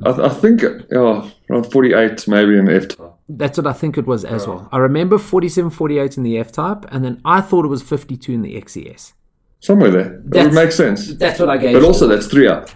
[0.07, 3.16] I, I think yeah, around forty-eight, maybe in the F.
[3.29, 4.69] That's what I think it was as well.
[4.71, 8.33] I remember 47, 48 in the F type, and then I thought it was 52
[8.33, 9.15] in the XES.
[9.59, 10.23] Somewhere there.
[10.27, 11.15] That would make sense.
[11.15, 11.75] That's what I gave.
[11.75, 12.69] But also, that's three up.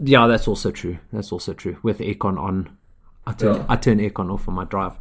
[0.00, 0.98] yeah, that's also true.
[1.12, 1.78] That's also true.
[1.82, 2.76] With aircon on,
[3.26, 4.94] I turn I turn aircon off on my drive.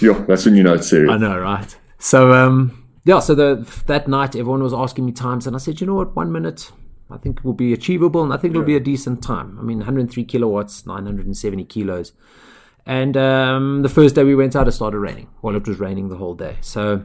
[0.00, 1.12] Yeah, that's when you know it's serious.
[1.12, 1.76] I know, right?
[1.98, 3.20] So, um, yeah.
[3.20, 6.16] So the that night, everyone was asking me times, and I said, you know what,
[6.16, 6.72] one minute,
[7.08, 9.58] I think will be achievable, and I think it'll be a decent time.
[9.60, 12.12] I mean, 103 kilowatts, 970 kilos,
[12.86, 15.28] and um, the first day we went out, it started raining.
[15.42, 17.04] Well, it was raining the whole day, so.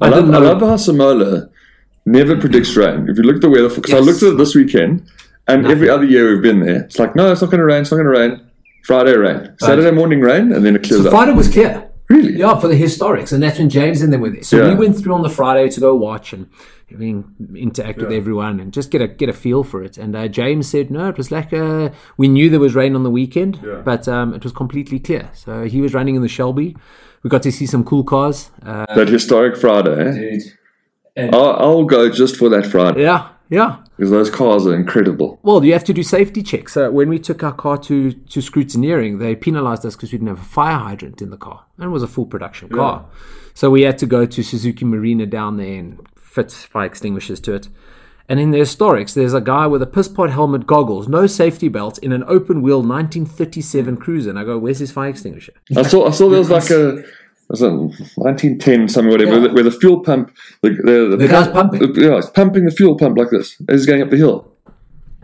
[0.00, 1.48] I, love, didn't I love how Simola
[2.06, 3.08] never predicts rain.
[3.08, 5.08] If you look at the weather, because I looked at it this weekend,
[5.46, 7.82] and every other year we've been there, it's like, no, it's not going to rain,
[7.82, 8.50] it's not going to rain.
[8.84, 11.12] Friday rain, Saturday morning rain, and then it clears The up.
[11.12, 11.88] Friday was clear.
[12.12, 12.32] Really?
[12.42, 14.42] Yeah, for the historics, and that's when James and them were there.
[14.42, 14.68] So Yeah.
[14.70, 16.46] we went through on the Friday to go watch and
[16.90, 17.24] I mean,
[17.56, 19.96] interact with everyone and just get a get a feel for it.
[19.96, 23.02] And uh, James said, no, it was like uh, we knew there was rain on
[23.02, 25.30] the weekend, but um, it was completely clear.
[25.32, 26.76] So he was running in the Shelby.
[27.22, 28.50] We got to see some cool cars.
[28.66, 30.40] Uh, That historic Friday.
[31.16, 33.81] I'll, I'll go just for that Friday yeah, yeah.
[33.96, 35.38] Because those cars are incredible.
[35.42, 36.72] Well, you have to do safety checks.
[36.72, 40.28] So when we took our car to to scrutineering, they penalised us because we didn't
[40.28, 43.04] have a fire hydrant in the car, and it was a full production car.
[43.54, 47.54] So we had to go to Suzuki Marina down there and fit fire extinguishers to
[47.54, 47.68] it.
[48.28, 51.68] And in the historics, there's a guy with a piss pot helmet, goggles, no safety
[51.68, 54.30] belt, in an open wheel 1937 Cruiser.
[54.30, 57.04] And I go, "Where's his fire extinguisher?" I saw I saw there was like a
[57.52, 61.28] was it 1910 something whatever where, the, where the fuel pump the the, the, The
[61.28, 61.80] guy's pumping.
[61.94, 64.48] yeah it's pumping the fuel pump like this as he's going up the hill.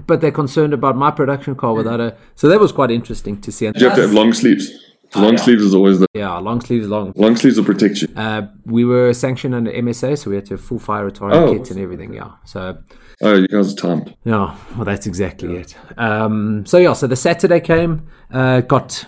[0.06, 2.16] But they're concerned about my production car without a.
[2.34, 3.66] So that was quite interesting to see.
[3.66, 4.70] You have to have long sleeves.
[5.14, 7.12] Oh, long sleeves is always the Yeah, long sleeves, long.
[7.16, 8.08] long sleeves will protect you.
[8.16, 11.52] Uh, we were sanctioned under MSA, so we had to have full fire retardant Oh.
[11.52, 12.12] kit and everything.
[12.14, 12.78] Yeah, so
[13.22, 14.14] Oh, you guys are timed.
[14.24, 15.74] Yeah, well, that's exactly it.
[15.98, 19.06] Um, so yeah, so the Saturday came, uh, got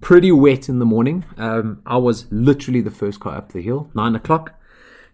[0.00, 1.24] pretty wet in the morning.
[1.36, 4.54] Um, I was literally the first car up the hill, nine o'clock,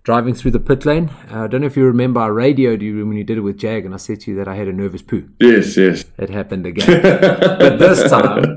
[0.02, 1.10] driving through the pit lane.
[1.30, 3.58] Uh, I don't know if you remember, I radioed you when you did it with
[3.58, 5.28] Jag, and I said to you that I had a nervous poo.
[5.40, 6.04] Yes, yes.
[6.18, 8.56] It happened again, but this time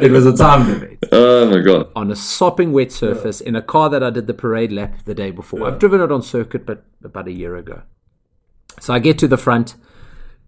[0.00, 1.88] it was a time event Oh my god.
[1.96, 5.14] on a sopping wet surface in a car that I did the parade lap the
[5.14, 5.66] day before.
[5.66, 7.82] I've driven it on circuit, but about a year ago.
[8.80, 9.74] So I get to the front,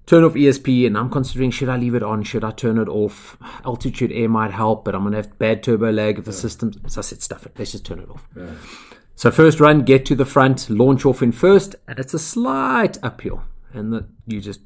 [0.07, 2.23] turn off ESP, and I'm considering should I leave it on?
[2.23, 3.37] Should I turn it off?
[3.65, 6.73] Altitude air might help, but I'm gonna have bad turbo lag if the system.
[6.89, 7.53] So I said, stuff it.
[7.59, 8.27] Let's just turn it off.
[9.17, 12.99] So first run, get to the front, launch off in first, and it's a slight
[13.03, 14.61] uphill, and the, you just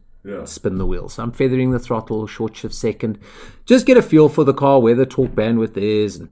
[0.45, 1.15] spin the wheels.
[1.15, 3.19] So I'm feathering the throttle, short shift second,
[3.65, 6.29] just get a feel for the car, where the torque bandwidth is, and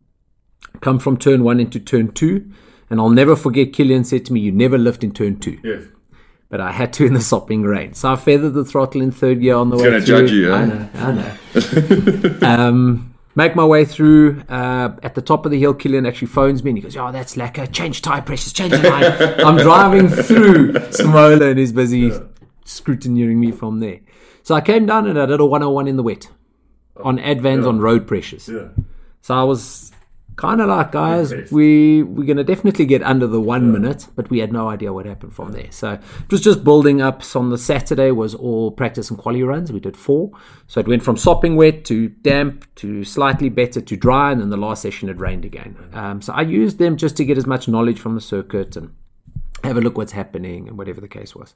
[0.81, 2.51] come from turn one into turn two.
[2.91, 5.59] And I'll never forget, Killian said to me, "You never lift in turn two.
[5.63, 5.85] Yes.
[6.51, 7.93] But I had to in the sopping rain.
[7.93, 10.29] So I feathered the throttle in third gear on the way gonna through.
[10.29, 10.53] judge you?
[10.53, 12.39] I know, I know.
[12.43, 14.43] um, make my way through.
[14.49, 17.13] Uh, at the top of the hill, Killian actually phones me and he goes, Oh,
[17.13, 17.67] that's lacquer.
[17.67, 19.05] Change tire pressures, change the line.
[19.47, 22.13] I'm driving through Simola and he's busy
[22.65, 24.01] scrutineering me from there.
[24.43, 26.29] So I came down and I did a 101 in the wet
[26.97, 28.49] on advans on road pressures.
[28.49, 28.69] Yeah.
[29.21, 29.93] So I was
[30.39, 34.39] kind of like, guys, we we're gonna definitely get under the one minute, but we
[34.39, 35.71] had no idea what happened from there.
[35.71, 37.23] So it was just building up.
[37.23, 39.71] So on the Saturday was all practice and quality runs.
[39.71, 40.31] We did four.
[40.67, 44.49] So it went from sopping wet to damp to slightly better to dry, and then
[44.49, 45.77] the last session it rained again.
[45.93, 48.95] Um, so I used them just to get as much knowledge from the circuit and
[49.65, 51.53] have a look what's happening and whatever the case was.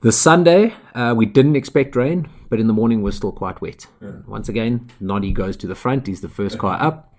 [0.00, 3.86] The Sunday, uh, we didn't expect rain, but in the morning was still quite wet.
[4.26, 6.06] Once again, Noddy goes to the front.
[6.08, 7.13] He's the first car up.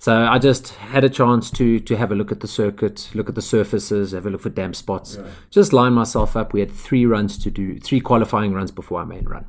[0.00, 3.28] So I just had a chance to to have a look at the circuit, look
[3.28, 5.18] at the surfaces, have a look for damp spots.
[5.50, 6.52] Just line myself up.
[6.54, 9.44] We had three runs to do, three qualifying runs before our main run.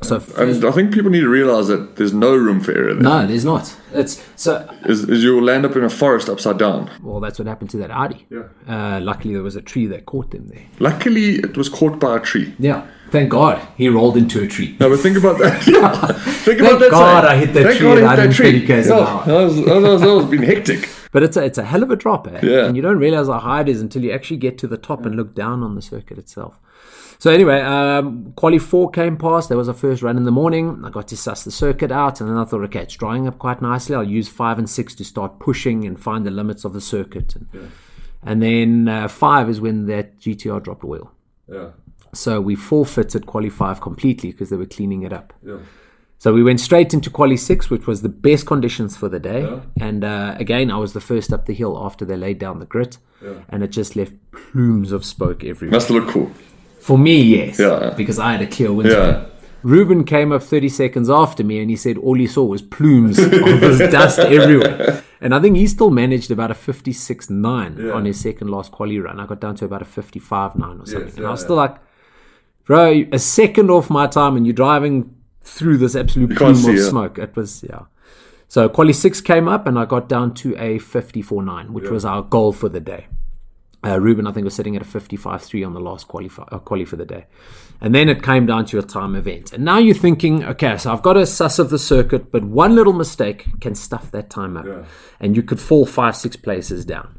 [0.00, 3.02] So And I think people need to realize that there's no room for error there.
[3.02, 3.76] no, there's not.
[3.92, 4.52] It's so
[4.84, 6.88] Is, is you'll land up in a forest upside down.
[7.02, 7.20] well.
[7.20, 8.26] That's what happened to that Audi.
[8.30, 8.44] Yeah.
[8.66, 10.64] Uh, luckily, there was a tree that caught them there.
[10.78, 12.54] Luckily, it was caught by a tree.
[12.58, 12.86] Yeah.
[13.10, 14.76] Thank God he rolled into a tree.
[14.78, 15.62] No, but think about that.
[15.64, 16.16] think about that.
[16.16, 16.90] Thank that.
[16.90, 17.32] God saying.
[17.32, 19.24] I hit that Thank tree God at I hit that 130 k's an Yeah, hour.
[19.24, 20.88] That was, that was, that was been hectic.
[21.10, 22.40] But it's a, it's a hell of a drop, eh?
[22.42, 22.66] Yeah.
[22.66, 25.06] And you don't realize how high it is until you actually get to the top
[25.06, 26.58] and look down on the circuit itself.
[27.20, 29.48] So anyway, um, quali four came past.
[29.48, 30.82] There was a first run in the morning.
[30.84, 33.38] I got to suss the circuit out, and then I thought, okay, it's drying up
[33.38, 33.96] quite nicely.
[33.96, 37.34] I'll use five and six to start pushing and find the limits of the circuit.
[37.34, 37.72] And,
[38.22, 41.10] and then uh, five is when that GTR dropped oil.
[41.48, 41.70] Yeah.
[42.12, 45.32] So we forfeited quali five completely because they were cleaning it up.
[46.20, 49.60] So we went straight into quali six, which was the best conditions for the day.
[49.80, 52.66] And uh, again, I was the first up the hill after they laid down the
[52.66, 52.98] grit,
[53.48, 55.74] and it just left plumes of smoke everywhere.
[55.76, 56.30] Must look cool.
[56.80, 57.92] For me, yes, Yeah.
[57.96, 59.06] because I had a clear windscreen.
[59.14, 59.26] Yeah.
[59.62, 63.18] Ruben came up 30 seconds after me and he said all he saw was plumes
[63.18, 63.30] of
[63.90, 65.02] dust everywhere.
[65.20, 69.00] And I think he still managed about a fifty-six 56.9 on his second last quali
[69.00, 69.18] run.
[69.18, 71.16] I got down to about a 55.9 or something.
[71.18, 71.76] and I was still like,
[72.68, 76.88] bro, a second off my time and you're driving through this absolute plume of it.
[76.88, 77.18] smoke.
[77.18, 77.86] It was, yeah.
[78.46, 82.22] So quali 6 came up and I got down to a 54.9, which was our
[82.22, 83.08] goal for the day.
[83.84, 86.84] Uh, Ruben, I think, was sitting at a 55.3 on the last qualify, uh, quali
[86.84, 87.26] for the day.
[87.80, 89.52] And then it came down to a time event.
[89.52, 92.74] And now you're thinking, okay, so I've got a suss of the circuit, but one
[92.74, 94.66] little mistake can stuff that time up.
[95.20, 97.14] And you could fall five, six places down.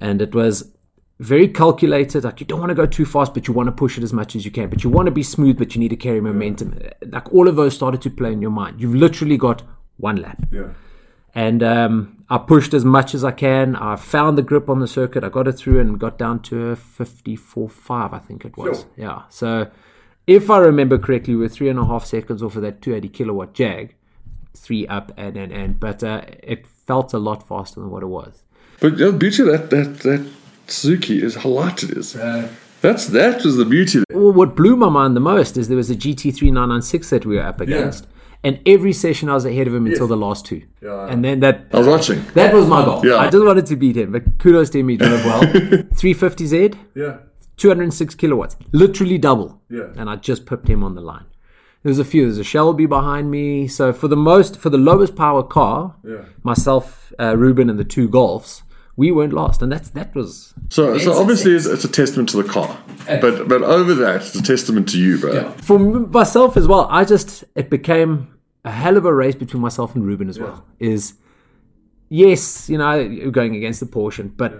[0.00, 0.72] and it was
[1.20, 2.24] very calculated.
[2.24, 4.12] Like you don't want to go too fast, but you want to push it as
[4.12, 4.70] much as you can.
[4.70, 6.80] But you want to be smooth, but you need to carry momentum.
[7.06, 8.80] Like all of those started to play in your mind.
[8.80, 9.62] You've literally got
[9.98, 10.42] one lap.
[10.50, 10.70] Yeah.
[11.34, 13.76] And um, I pushed as much as I can.
[13.76, 15.22] I found the grip on the circuit.
[15.22, 18.80] I got it through and got down to a 54.5, I think it was.
[18.80, 18.88] Sure.
[18.96, 19.22] Yeah.
[19.28, 19.70] So
[20.26, 23.08] if I remember correctly, we we're three and a half seconds off of that 280
[23.10, 23.94] kilowatt Jag,
[24.56, 25.78] three up and and and.
[25.78, 28.42] But uh, it felt a lot faster than what it was.
[28.80, 30.26] But the beauty that that that
[30.72, 32.12] Suzuki is how light it is.
[32.80, 34.04] That's that was the beauty.
[34.12, 37.42] Well, what blew my mind the most is there was a GT3996 that we were
[37.42, 38.06] up against.
[38.42, 40.62] And every session I was ahead of him until the last two.
[40.80, 41.06] Yeah.
[41.08, 42.24] And then that I was watching.
[42.32, 43.04] that was my goal.
[43.04, 43.16] Yeah.
[43.16, 45.42] I just wanted to beat him, but kudos to him, he did it well.
[46.00, 47.18] 350Z, Yeah.
[47.58, 49.60] 206 kilowatts, literally double.
[49.68, 49.88] Yeah.
[49.94, 51.26] And I just pipped him on the line.
[51.82, 52.22] There's a few.
[52.24, 53.68] There's a Shelby behind me.
[53.68, 56.24] So for the most, for the lowest power car, Yeah.
[56.42, 58.62] myself, uh, Ruben, and the two Golfs,
[59.02, 60.30] we weren't lost, and that's that was
[60.76, 62.70] So, so obviously it's, it's a testament to the car,
[63.24, 65.32] but but over that it's a testament to you, bro.
[65.68, 65.78] for
[66.20, 66.84] myself as well.
[66.90, 68.10] I just it became
[68.64, 70.56] a hell of a race between myself and Ruben as well.
[70.78, 71.14] Is
[72.08, 74.52] yes, you know, going against the portion, but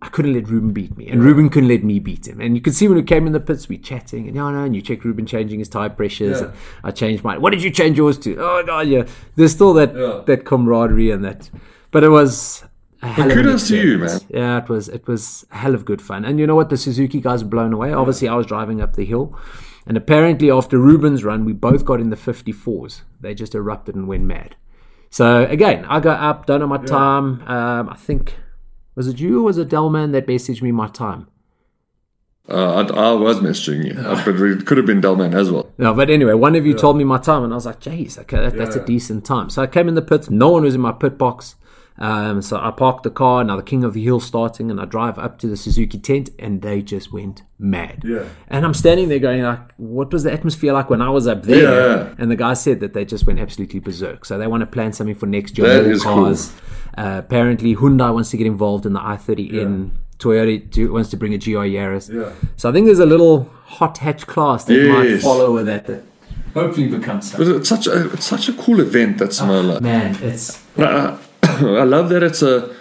[0.00, 2.40] I couldn't let Ruben beat me, and Ruben couldn't let me beat him.
[2.40, 4.64] And you could see when we came in the pits, we chatting, and yeah, no,
[4.64, 6.40] and you check Ruben changing his tire pressures.
[6.40, 6.46] Yeah.
[6.48, 7.40] And I changed mine.
[7.42, 8.36] What did you change yours to?
[8.38, 9.04] Oh god, yeah.
[9.36, 10.22] There's still that Yeah.
[10.30, 11.50] that camaraderie and that,
[11.90, 12.64] but it was.
[13.04, 14.26] Hell kudos to you, experience.
[14.30, 16.24] Yeah, it was it was a hell of good fun.
[16.24, 16.70] And you know what?
[16.70, 17.92] The Suzuki guys were blown away.
[17.92, 19.38] Obviously, I was driving up the hill,
[19.86, 23.02] and apparently after Ruben's run, we both got in the 54s.
[23.20, 24.56] They just erupted and went mad.
[25.10, 27.42] So again, I go up, don't know my time.
[27.42, 28.34] Um, I think
[28.94, 31.28] was it you or was it Delman that messaged me my time?
[32.48, 35.72] Uh, I, I was messaging you, uh, but it could have been Delman as well.
[35.78, 38.18] No, but anyway, one of you told me my time, and I was like, "Jeez,
[38.18, 40.28] okay, that, that's a decent time." So I came in the pits.
[40.28, 41.54] No one was in my pit box.
[41.96, 43.44] Um, so I parked the car.
[43.44, 46.30] Now the King of the Hill starting, and I drive up to the Suzuki tent,
[46.38, 48.02] and they just went mad.
[48.04, 48.24] Yeah.
[48.48, 51.44] And I'm standing there going like, "What was the atmosphere like when I was up
[51.44, 52.14] there?" Yeah.
[52.18, 54.24] And the guy said that they just went absolutely berserk.
[54.24, 55.82] So they want to plan something for next year.
[55.82, 56.34] That is cool.
[56.96, 61.16] Uh, apparently, Hyundai wants to get involved in the i30, in Toyota do, wants to
[61.16, 62.12] bring a GR Yaris.
[62.12, 62.32] Yeah.
[62.56, 65.86] So I think there's a little hot hatch class that might follow with that.
[65.86, 66.02] that
[66.54, 69.80] hopefully becomes But it's such a it's such a cool event that Simola.
[69.80, 71.18] Man, it's I,
[71.80, 72.74] I love that it's a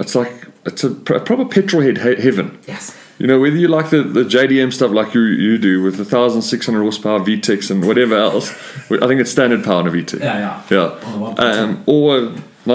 [0.00, 0.32] it's like
[0.66, 2.58] it's a, pr- proper petrol head he- heaven.
[2.66, 2.96] yes.
[3.18, 6.04] You know, whether you like the, the JDM stuff like you, you do with the
[6.04, 8.52] 1,600 horsepower VTECs and whatever else,
[8.92, 10.20] I think it's standard power in a VTEC.
[10.20, 11.16] Yeah, Yeah.
[11.18, 12.20] Or Um, or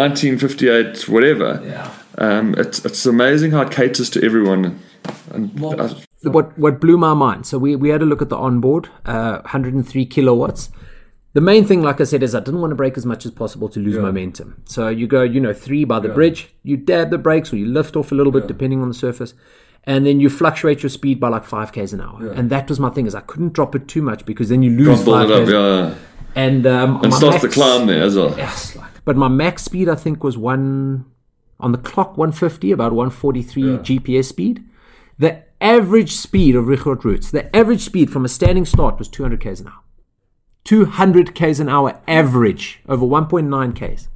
[0.08, 1.62] 1958, whatever.
[1.66, 1.90] Yeah.
[2.18, 4.80] Um, it's, it's amazing how it caters to everyone.
[5.32, 5.96] And Well, I-
[6.30, 7.46] what what blew my mind.
[7.46, 10.70] So we, we had a look at the onboard, uh, 103 kilowatts.
[11.34, 13.32] The main thing, like I said, is I didn't want to break as much as
[13.32, 14.62] possible to lose momentum.
[14.66, 17.66] So you go, you know, three by the bridge, you dab the brakes or you
[17.66, 19.34] lift off a little bit depending on the surface,
[19.84, 22.32] and then you fluctuate your speed by like five k's an hour.
[22.32, 24.72] And that was my thing is I couldn't drop it too much because then you
[24.72, 25.96] lose five it up, yeah.
[26.36, 28.36] And um, And starts to climb there as well.
[28.38, 31.06] Yes, like, but my max speed I think was one
[31.60, 34.64] on the clock 150, about 143 GPS speed.
[35.18, 39.40] The average speed of Richard Roots, the average speed from a standing start was 200
[39.40, 39.83] k's an hour.
[40.64, 44.08] 200 k's an hour average over 1.9 k's.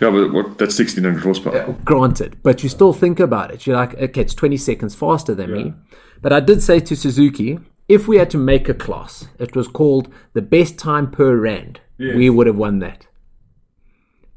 [0.00, 1.72] Yeah, but what, that's 1,600 horsepower.
[1.84, 3.66] Granted, but you still think about it.
[3.66, 5.72] You're like, okay, it's 20 seconds faster than me.
[6.20, 9.68] But I did say to Suzuki, if we had to make a class, it was
[9.68, 11.80] called the best time per rand.
[11.98, 13.06] We would have won that.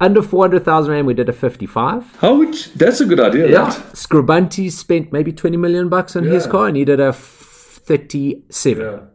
[0.00, 2.16] Under 400,000 rand, we did a 55.
[2.20, 3.48] How you, that's a good idea.
[3.48, 3.74] That.
[3.92, 9.08] Scribante spent maybe 20 million bucks on his car and he did a 37.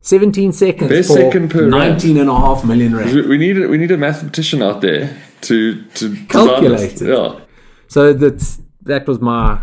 [0.00, 1.72] 17 seconds Best for second per rand.
[1.72, 3.28] 19 and a half million rand.
[3.28, 7.08] We, need a, we need a mathematician out there to to Calculate it.
[7.08, 7.40] Yeah.
[7.88, 9.60] So that's, that was my,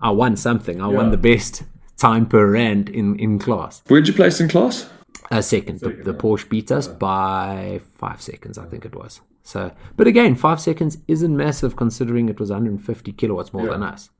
[0.00, 0.80] I won something.
[0.80, 1.62] I won the best
[1.96, 3.82] time per rand in, in class.
[3.86, 4.88] Where'd you place in class?
[5.30, 5.80] A second.
[5.80, 9.20] The, the Porsche beat us by five seconds, I think it was.
[9.44, 14.10] So, but again, five seconds isn't massive considering it was 150 kilowatts more than us.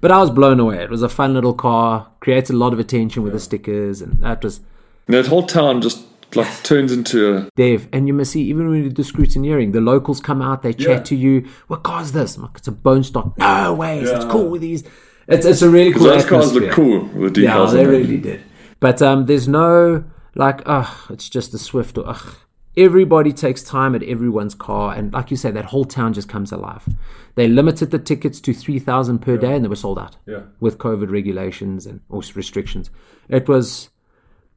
[0.00, 0.82] But I was blown away.
[0.82, 4.18] It was a fun little car, created a lot of attention with the stickers, and
[4.22, 4.60] that was
[5.06, 6.04] And that whole town just
[6.34, 7.88] like turns into a Dave.
[7.92, 10.88] And you must see, even when you do scrutineering, the locals come out, they chat
[10.88, 11.02] Yeah.
[11.04, 11.48] to you.
[11.68, 12.36] What car is this?
[12.36, 13.38] I'm like, it's a bone stock.
[13.38, 14.82] No way, it's cool with these.
[15.28, 16.62] It's, it's a really cool those cars atmosphere.
[16.62, 17.42] look cool with the.
[17.42, 18.42] Yeah, they really did.
[18.80, 20.04] But um, there's no
[20.34, 22.36] like, ugh, it's just a Swift or ugh.
[22.76, 26.52] Everybody takes time at everyone's car, and like you say, that whole town just comes
[26.52, 26.86] alive.
[27.34, 30.16] They limited the tickets to three thousand per day, and they were sold out.
[30.26, 30.42] Yeah.
[30.60, 32.90] with COVID regulations and or restrictions,
[33.30, 33.88] it was,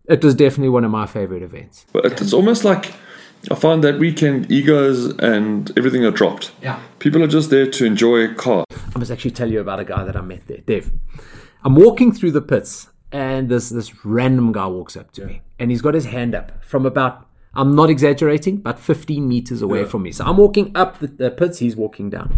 [0.10, 1.86] it was definitely one of my favorite events.
[1.94, 2.94] But it's almost like
[3.50, 6.52] I find that weekend egos and everything are dropped.
[6.62, 6.82] Yeah.
[6.98, 8.66] People are just there to enjoy a car.
[8.72, 10.92] I must actually tell you about a guy that I met there, Dev.
[11.64, 15.72] I'm walking through the pits, and this this random guy walks up to me, and
[15.72, 17.28] he's got his hand up from about.
[17.54, 20.12] I'm not exaggerating, but 15 meters away from me.
[20.12, 22.38] So I'm walking up the, the pits, he's walking down.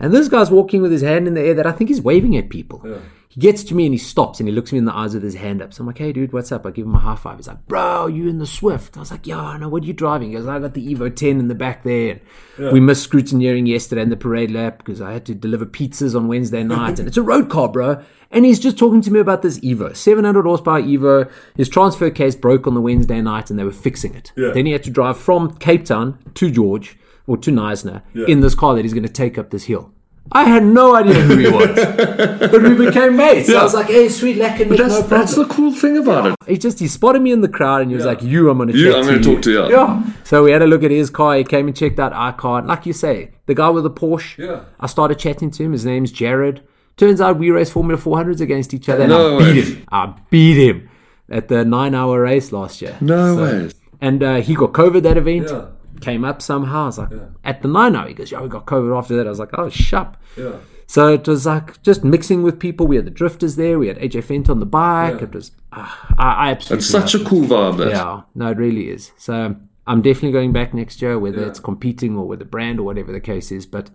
[0.00, 2.36] And this guy's walking with his hand in the air that I think he's waving
[2.36, 2.82] at people.
[3.30, 5.22] He gets to me and he stops and he looks me in the eyes with
[5.22, 5.74] his hand up.
[5.74, 6.64] So I'm like, hey, dude, what's up?
[6.64, 7.36] I give him a high five.
[7.36, 8.96] He's like, bro, you in the Swift?
[8.96, 9.68] I was like, yeah, I know.
[9.68, 10.30] What are you driving?
[10.30, 12.20] He goes, I got the Evo 10 in the back there.
[12.56, 16.16] And We missed scrutineering yesterday in the parade lap because I had to deliver pizzas
[16.16, 16.98] on Wednesday night.
[16.98, 18.02] and it's a road car, bro.
[18.30, 21.30] And he's just talking to me about this Evo, 700 horsepower Evo.
[21.54, 24.32] His transfer case broke on the Wednesday night and they were fixing it.
[24.36, 24.52] Yeah.
[24.54, 28.54] Then he had to drive from Cape Town to George or to Knysna in this
[28.54, 29.92] car that he's going to take up this hill.
[30.32, 31.74] I had no idea who he was,
[32.50, 33.48] but we became mates.
[33.50, 36.36] I was like, "Hey, sweet Nick, That's, no that's the cool thing about it.
[36.46, 38.68] He just he spotted me in the crowd and he was like, "You, I'm going
[38.70, 39.70] to You, I'm gonna you." talk to you.
[39.70, 40.02] Yeah.
[40.24, 41.36] So we had a look at his car.
[41.36, 42.62] He came and checked out our car.
[42.62, 44.38] Like you say, the guy with the Porsche.
[44.38, 44.64] Yeah.
[44.78, 45.72] I started chatting to him.
[45.72, 46.62] His name's Jared.
[46.96, 49.02] Turns out we raced Formula 400s against each other.
[49.04, 49.60] And No I beat way.
[49.70, 49.84] him.
[49.90, 50.90] I beat him
[51.30, 52.96] at the nine-hour race last year.
[53.00, 53.70] No So- way.
[54.00, 55.50] And uh, he got COVID that event.
[55.98, 56.04] Yeah.
[56.04, 56.84] Came up somehow.
[56.84, 57.10] I was like,
[57.44, 59.50] at the nine hour, he goes, "Yo, we got COVID after that." I was like,
[59.58, 60.56] "Oh, shup." Yeah.
[60.86, 62.86] So it was like just mixing with people.
[62.86, 63.78] We had the drifters there.
[63.78, 65.16] We had AJ Fent on the bike.
[65.16, 65.24] Yeah.
[65.24, 66.78] It was, ah, I, I absolutely.
[66.78, 67.76] It's such a cool vibe.
[67.76, 67.90] That.
[67.90, 69.12] Yeah, no, it really is.
[69.18, 69.54] So
[69.86, 73.12] I'm definitely going back next year, whether it's competing or with a brand or whatever
[73.12, 73.66] the case is.
[73.66, 73.90] But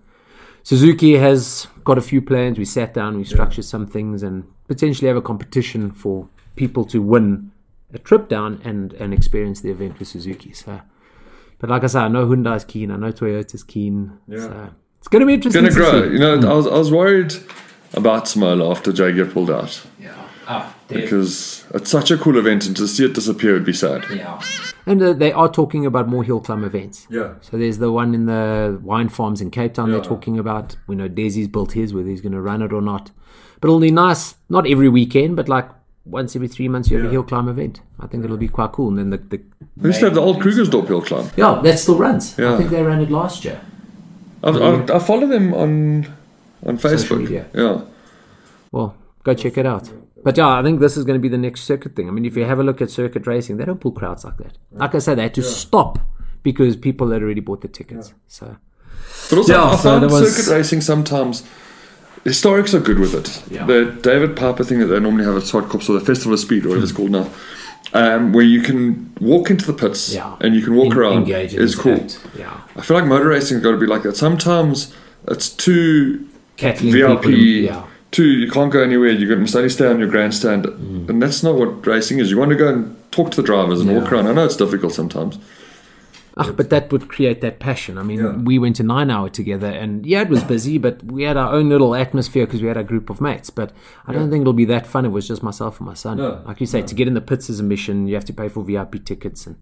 [0.61, 2.59] Suzuki has got a few plans.
[2.59, 7.01] We sat down, we structured some things, and potentially have a competition for people to
[7.01, 7.51] win
[7.91, 10.53] a trip down and and experience the event with Suzuki.
[10.53, 10.81] So,
[11.63, 12.91] but like I said, I know Hyundai's keen.
[12.91, 14.17] I know Toyota's keen.
[14.27, 14.39] Yeah.
[14.39, 15.63] So it's going to be interesting.
[15.63, 16.07] Gonna grow.
[16.09, 16.11] see.
[16.11, 17.33] You know, I was I was worried
[17.93, 20.13] about Simola after Jaguar pulled out Yeah.
[20.45, 24.03] Ah, because it's such a cool event, and to see it disappear would be sad.
[24.13, 24.41] yeah.
[24.85, 27.07] And uh, they are talking about more hill climb events.
[27.09, 27.35] Yeah.
[27.39, 30.75] So there's the one in the wine farms in Cape Town they're talking about.
[30.87, 33.11] We know Desi's built his, whether he's going to run it or not.
[33.61, 35.69] But it'll be nice, not every weekend, but like
[36.05, 37.81] once every three months you have a hill climb event.
[37.99, 38.89] I think it'll be quite cool.
[38.89, 39.41] And then the, the
[39.77, 41.29] We used to have the old Krugersdorp hill climb.
[41.37, 42.37] yeah, that still runs.
[42.37, 42.53] Yeah.
[42.53, 43.61] I think they ran it last year.
[44.43, 46.05] I, I, I follow them on
[46.65, 47.29] on Facebook.
[47.29, 47.81] Yeah.
[48.71, 49.89] Well, go check it out.
[50.23, 52.07] But yeah, I think this is going to be the next circuit thing.
[52.07, 54.37] I mean, if you have a look at circuit racing, they don't pull crowds like
[54.37, 54.57] that.
[54.71, 55.99] Like I said, they had to stop
[56.43, 58.13] because people had already bought the tickets.
[58.27, 58.55] So
[59.29, 61.43] But also, Yeah, I so found was- circuit racing sometimes.
[62.25, 63.43] Historics are good with it.
[63.51, 63.65] Yeah.
[63.65, 66.65] The David Piper thing that they normally have at Zwartkops or the Festival of Speed
[66.65, 67.29] or whatever it's called now,
[67.93, 71.17] um, where you can walk into the pits yeah, and you can walk En- around
[71.23, 72.05] engage is cool.
[72.37, 74.15] Yeah, I feel like motor racing's got to be like that.
[74.15, 74.93] Sometimes
[75.27, 77.25] it's too Cattling VIP.
[77.25, 77.85] yeah.
[78.11, 79.09] Too, you can't go anywhere.
[79.09, 82.29] You can only stay on your grandstand, and that's not what racing is.
[82.29, 84.27] You want to go and talk to the drivers and walk around.
[84.27, 85.39] I know it's difficult sometimes.
[86.35, 87.97] Ah, but that would create that passion.
[87.97, 88.35] I mean, Yeah.
[88.37, 91.53] we went to nine hour together, and yeah, it was busy, but we had our
[91.53, 93.49] own little atmosphere because we had a group of mates.
[93.51, 93.71] But
[94.07, 95.05] I don't think it'll be that fun.
[95.05, 96.17] If it was just myself and my son.
[96.17, 98.07] No, like you say, to get in the pits is a mission.
[98.07, 99.57] You have to pay for VIP tickets, and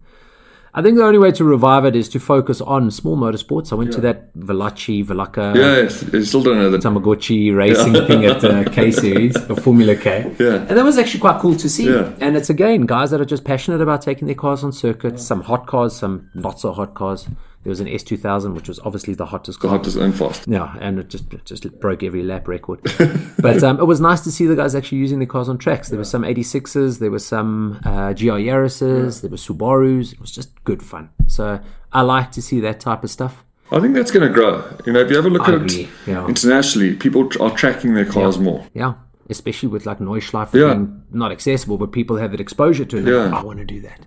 [0.74, 3.72] I think the only way to revive it is to focus on small motorsports.
[3.72, 6.80] I went to that Veloci, Velaka, Yes, you still don't know that.
[6.80, 10.34] Tamagotchi racing thing at uh, K Series, or Formula K.
[10.38, 10.54] Yeah.
[10.54, 11.92] And that was actually quite cool to see.
[11.92, 12.14] Yeah.
[12.20, 15.42] And it's again guys that are just passionate about taking their cars on circuit, some
[15.42, 17.28] hot cars, some not so hot cars.
[17.64, 19.78] There was an S2000, which was obviously the hottest The car.
[19.78, 20.48] hottest and fast.
[20.48, 22.80] Yeah, and it just it just broke every lap record.
[23.38, 25.88] but um, it was nice to see the guys actually using their cars on tracks.
[25.88, 30.12] There were some 86s, there were some uh, GR Yaris's, there were Subarus.
[30.12, 31.10] It was just good fun.
[31.28, 31.60] So
[31.92, 33.44] I like to see that type of stuff.
[33.70, 34.62] I think that's going to grow.
[34.84, 36.26] You know, if you ever look I at agree, it yeah.
[36.26, 38.66] internationally, people are tracking their cars more.
[38.74, 38.94] Yeah,
[39.30, 40.74] especially with like Nordschleife Yeah.
[40.74, 43.04] being not accessible, but people have that exposure to it.
[43.04, 43.38] Like, Yeah.
[43.38, 44.00] I want to do that.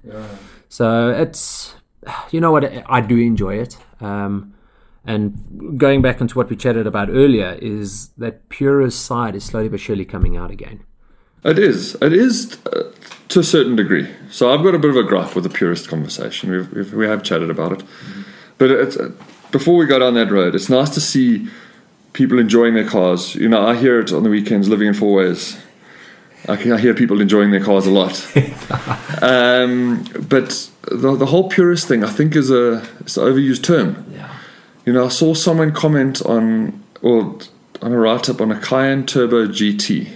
[0.69, 1.73] So it's,
[2.31, 3.77] you know what, I do enjoy it.
[4.01, 4.53] Um,
[5.05, 9.69] and going back into what we chatted about earlier, is that purist side is slowly
[9.69, 10.83] but surely coming out again.
[11.43, 11.95] It is.
[12.01, 12.91] It is uh,
[13.29, 14.09] to a certain degree.
[14.31, 16.49] So I've got a bit of a gripe with the purist conversation.
[16.49, 17.83] We've, we've, we have chatted about it.
[18.57, 19.11] But it's, uh,
[19.51, 21.47] before we go down that road, it's nice to see
[22.13, 23.35] people enjoying their cars.
[23.35, 25.61] You know, I hear it on the weekends living in Fourways.
[26.49, 28.25] I, can, I hear people enjoying their cars a lot.
[29.21, 34.05] um, but the, the whole purist thing, I think, is a it's an overused term.
[34.11, 34.33] Yeah.
[34.85, 37.37] You know, I saw someone comment on or
[37.81, 40.07] on a write up on a Cayenne Turbo GT.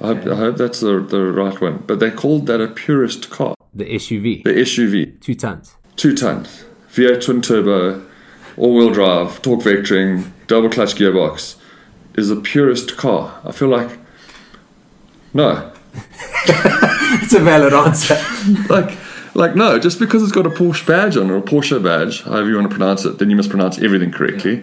[0.00, 1.84] I, hope, I hope that's the, the right one.
[1.86, 3.54] But they called that a purist car.
[3.74, 5.74] The SUV, The SUV, two tons.
[5.96, 8.04] two tons, V8 twin turbo,
[8.56, 11.56] all wheel drive, torque vectoring, double clutch gearbox,
[12.14, 13.40] is a purist car.
[13.44, 13.98] I feel like
[15.32, 15.70] no,
[17.22, 18.16] It's a valid answer.
[18.68, 18.96] like
[19.40, 19.78] like no.
[19.78, 22.70] Just because it's got a Porsche badge on or a Porsche badge, however you want
[22.70, 24.62] to pronounce it, then you must pronounce everything correctly.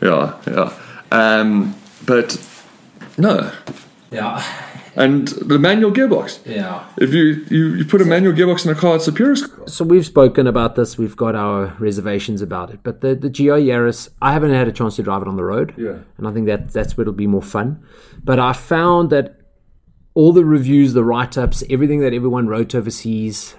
[0.00, 0.72] Yeah, yeah.
[1.10, 1.74] Um,
[2.06, 2.40] but
[3.18, 3.50] no,
[4.10, 4.42] Yeah.
[4.96, 6.38] and the manual gearbox.
[6.46, 6.84] Yeah.
[6.96, 9.50] If you, you, you put a manual gearbox in a car, it's the purest.
[9.52, 9.66] car.
[9.68, 10.96] So we've spoken about this.
[10.98, 12.80] We've got our reservations about it.
[12.82, 15.44] But the the GR Yaris, I haven't had a chance to drive it on the
[15.44, 15.74] road.
[15.76, 15.98] Yeah.
[16.16, 17.82] And I think that that's where it'll be more fun.
[18.22, 19.34] But I found that
[20.14, 23.54] all the reviews, the write ups, everything that everyone wrote overseas,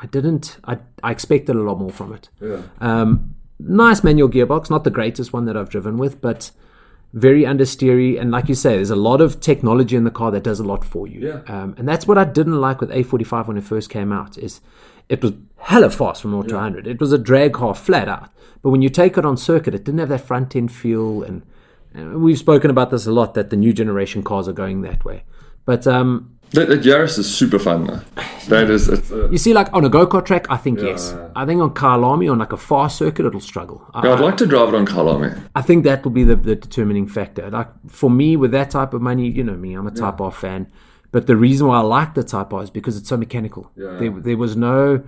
[0.00, 0.58] I didn't.
[0.64, 2.28] I I expected a lot more from it.
[2.40, 2.62] Yeah.
[2.80, 6.50] Um, nice manual gearbox, not the greatest one that I've driven with, but
[7.12, 8.20] very understeery.
[8.20, 10.64] And like you say, there's a lot of technology in the car that does a
[10.64, 11.20] lot for you.
[11.28, 11.40] Yeah.
[11.46, 14.38] Um, and that's what I didn't like with A45 when it first came out.
[14.38, 14.60] Is
[15.08, 16.86] it was hella fast from 0 to 100.
[16.86, 18.30] It was a drag car flat out.
[18.62, 21.22] But when you take it on circuit, it didn't have that front end feel.
[21.22, 21.42] And,
[21.92, 25.04] and we've spoken about this a lot that the new generation cars are going that
[25.04, 25.24] way.
[25.64, 28.00] But um, That, that Yaris is super fun though.
[28.48, 30.86] That is, it's, uh, you see, like on a go kart track, I think Yeah.
[30.88, 31.14] yes.
[31.36, 33.88] I think on Kyalami, on like a fast circuit, it'll struggle.
[33.94, 35.40] I, yeah, I'd like to drive it on Kyalami.
[35.54, 37.48] I think that will be the, the determining factor.
[37.50, 40.32] Like for me, with that type of money, you know me, I'm a Type R
[40.32, 40.66] fan.
[41.12, 43.70] But the reason why I like the Type R is because it's so mechanical.
[43.76, 43.96] Yeah.
[43.98, 45.04] There, there was no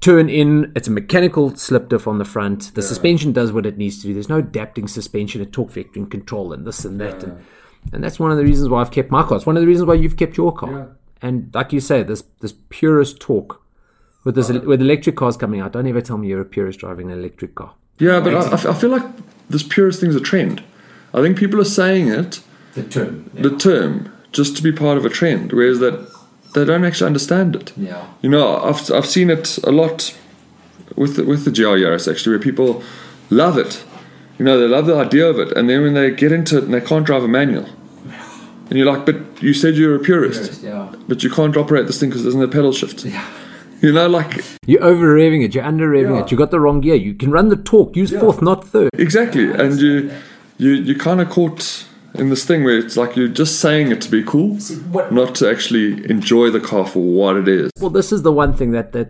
[0.00, 0.72] turn in.
[0.74, 2.74] It's a mechanical slip diff on the front.
[2.74, 4.14] The suspension does what it needs to do.
[4.14, 7.22] There's no adapting suspension, a torque vectoring control, and this and that.
[7.22, 7.44] And,
[7.92, 9.36] and that's one of the reasons why I've kept my car.
[9.36, 10.70] It's one of the reasons why you've kept your car.
[10.72, 10.84] Yeah.
[11.22, 13.60] And like you say, this this purest torque
[14.24, 15.72] with this with electric cars coming out.
[15.72, 17.72] Don't ever tell me you're a purist driving an electric car.
[17.98, 19.04] Yeah, but I feel like
[19.48, 20.62] this purest thing's a trend.
[21.12, 22.40] I think people are saying it,
[22.74, 23.30] The term.
[23.34, 26.10] the term, just to be part of a trend, whereas that
[26.54, 27.72] they don't actually understand it.
[27.76, 28.04] Yeah.
[28.20, 30.16] You know, I've, I've seen it a lot
[30.96, 32.82] with the, with the GR Yaris actually, where people
[33.30, 33.84] love it.
[34.38, 36.64] You know, they love the idea of it, and then when they get into it
[36.64, 37.66] and they can't drive a manual,
[38.68, 40.88] and you're like, "But you said you're a purist, Yeah.
[41.08, 43.24] but you can't operate this thing because there's doesn't pedal shift." Yeah.
[43.80, 45.54] You know, like You're over revving it.
[45.54, 46.24] You're under revving Yeah.
[46.24, 46.30] it.
[46.30, 46.94] You got the wrong gear.
[46.94, 47.96] You can run the torque.
[47.96, 48.90] Use fourth, not third.
[48.98, 50.10] exactly, and you
[50.58, 54.00] you you kind of caught in this thing where it's like you're just saying it
[54.00, 54.56] to be cool,
[54.90, 57.70] what- not to actually enjoy the car for what it is.
[57.80, 59.08] Well, this is the one thing that that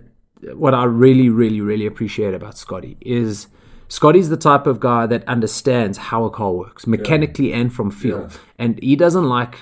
[0.55, 3.47] what I really, really, really appreciate about Scotty is
[3.95, 8.29] Scotty's the type of guy that understands how a car works mechanically and from feel,
[8.59, 9.55] and he doesn't like.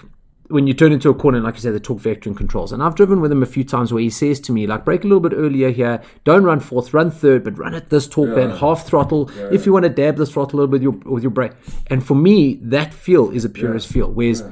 [0.48, 2.72] When you turn into a corner, like you said, the torque vectoring controls.
[2.72, 5.02] And I've driven with him a few times where he says to me, like, brake
[5.02, 8.34] a little bit earlier here, don't run fourth, run third, but run at this torque
[8.34, 9.30] band, half throttle.
[9.50, 11.52] If you want to dab the throttle a little bit with your, with your brake.
[11.86, 14.10] And for me, that feel is a purist feel.
[14.12, 14.44] Whereas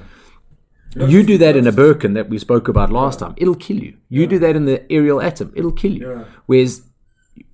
[0.97, 3.99] you do that in a Birkin that we spoke about last time, it'll kill you.
[4.09, 6.27] You do that in the Ariel Atom, it'll kill you.
[6.47, 6.83] Whereas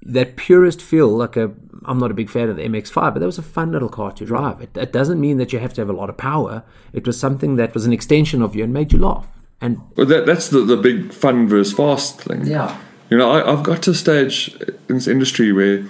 [0.03, 1.53] that purest feel, like a,
[1.85, 4.13] I'm not a big fan of the MX5, but that was a fun little car
[4.13, 4.61] to drive.
[4.61, 6.65] It, it doesn't mean that you have to have a lot of power.
[6.93, 9.27] It was something that was an extension of you and made you laugh.
[9.61, 12.47] And But that, that's the, the big fun versus fast thing.
[12.47, 12.79] yeah,
[13.11, 14.55] You know, I, I've got to a stage
[14.89, 15.85] in this industry where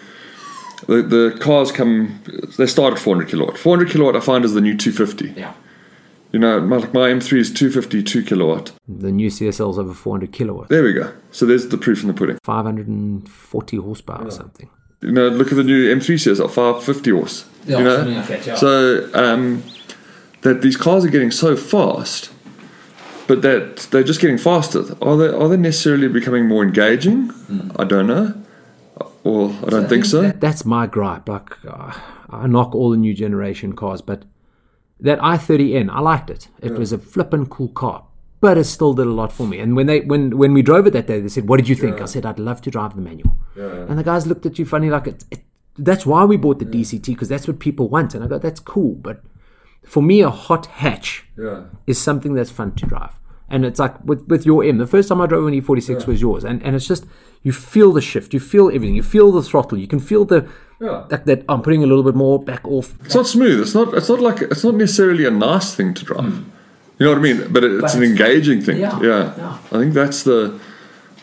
[0.87, 2.22] the, the cars come,
[2.59, 3.59] they start at 400 kilowatt.
[3.59, 5.41] 400 kilowatt I find is the new 250.
[5.41, 5.55] yeah.
[6.32, 8.72] You know, my, my M3 is 252 kilowatt.
[8.87, 10.68] The new CSL's over 400 kilowatt.
[10.68, 11.14] There we go.
[11.30, 12.37] So there's the proof in the pudding.
[12.45, 14.68] 540 horsepower or something.
[15.01, 17.45] You know, look at the new M3 CSL, 550 horse.
[17.67, 17.97] Yeah, you know?
[18.03, 18.55] like that, yeah.
[18.57, 19.63] So um,
[20.43, 22.31] that these cars are getting so fast,
[23.27, 24.85] but that they're just getting faster.
[25.03, 27.29] Are they are they necessarily becoming more engaging?
[27.29, 27.71] Hmm.
[27.77, 28.35] I don't know.
[29.25, 30.31] Or I don't think so.
[30.31, 31.29] That's my gripe.
[31.29, 31.93] Like, uh,
[32.31, 34.25] I knock all the new generation cars, but
[35.01, 36.49] that i30N, I liked it.
[36.63, 38.06] It was a flippin' cool car,
[38.41, 39.59] but it still did a lot for me.
[39.59, 41.74] And when they when when we drove it that day, they said, "What did you
[41.74, 44.64] think?" I said, "I'd love to drive the manual." And the guys looked at you
[44.66, 45.24] funny, like it.
[45.30, 45.41] it
[45.78, 48.14] that's why we bought the DCT because that's what people want.
[48.14, 49.22] And I go, "That's cool," but
[49.84, 51.64] for me, a hot hatch Yeah.
[51.87, 53.12] is something that's fun to drive.
[53.49, 56.20] And it's like with, with your M, the first time I drove an E46 was
[56.20, 56.43] yours.
[56.43, 57.05] And, and it's just,
[57.45, 60.49] you feel the shift, you feel everything, you feel the throttle, you can feel the,
[60.80, 61.05] Yeah.
[61.09, 62.95] like that oh, I'm putting a little bit more back off.
[63.05, 63.61] It's not smooth.
[63.61, 63.95] It's not.
[63.95, 64.43] It's not like.
[64.43, 66.32] It's not necessarily a nice thing to drive.
[66.32, 66.51] Hmm.
[66.99, 67.53] You know what I mean?
[67.53, 68.79] But it, it's an engaging thing.
[68.79, 69.35] Yeah, Yeah.
[69.37, 69.59] yeah.
[69.73, 70.59] I think that's the.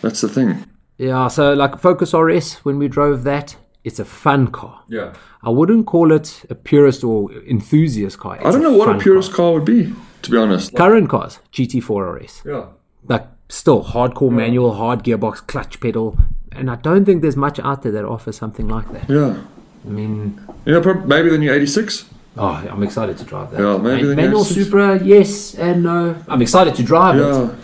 [0.01, 0.65] That's the thing.
[0.97, 4.81] Yeah, so like Focus RS, when we drove that, it's a fun car.
[4.87, 5.13] Yeah.
[5.41, 8.37] I wouldn't call it a purist or enthusiast car.
[8.45, 9.53] I don't know what a purist car.
[9.53, 10.75] would be, to be honest.
[10.75, 12.41] Current cars, GT4 RS.
[12.45, 12.65] Yeah.
[13.07, 16.17] Like still hardcore manual, hard gearbox, clutch pedal.
[16.51, 19.09] And I don't think there's much out there that offers something like that.
[19.09, 19.41] Yeah.
[19.85, 22.05] I mean, You know, maybe the new 86.
[22.37, 23.59] Oh, I'm excited to drive that.
[23.61, 26.15] Yeah, maybe Man- the manual next- Supra, yes and no.
[26.27, 27.43] I'm excited to drive Yeah.
[27.49, 27.55] it.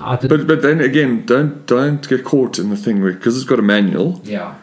[0.00, 3.44] I did, But but then again, don't don't get caught in the thing because it's
[3.46, 4.20] got a manual.
[4.24, 4.54] yeah.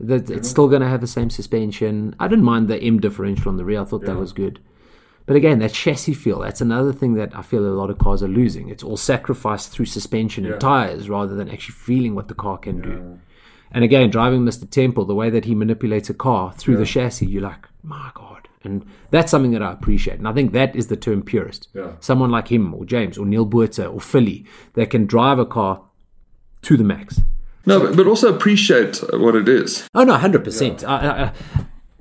[0.00, 2.14] That it's still going to have the same suspension.
[2.20, 3.80] I didn't mind the M differential on the rear.
[3.80, 4.60] I thought that was good.
[5.26, 8.22] But again, that chassis feel, that's another thing that I feel a lot of cars
[8.22, 8.68] are losing.
[8.68, 10.52] It's all sacrificed through suspension Yeah.
[10.52, 13.18] and tires rather than actually feeling what the car can do.
[13.72, 14.68] And again, driving Mr.
[14.70, 18.37] Temple, the way that he manipulates a car through the chassis, you're like, my God,
[18.64, 20.18] And that's something that I appreciate.
[20.18, 21.68] And I think that is the term purist.
[21.74, 21.92] Yeah.
[22.00, 24.44] Someone like him or James or Neil Buerta or Philly
[24.74, 25.82] that can drive a car
[26.62, 27.20] to the max.
[27.66, 29.86] No, but, but also appreciate what it is.
[29.94, 30.82] Oh no, hundred percent.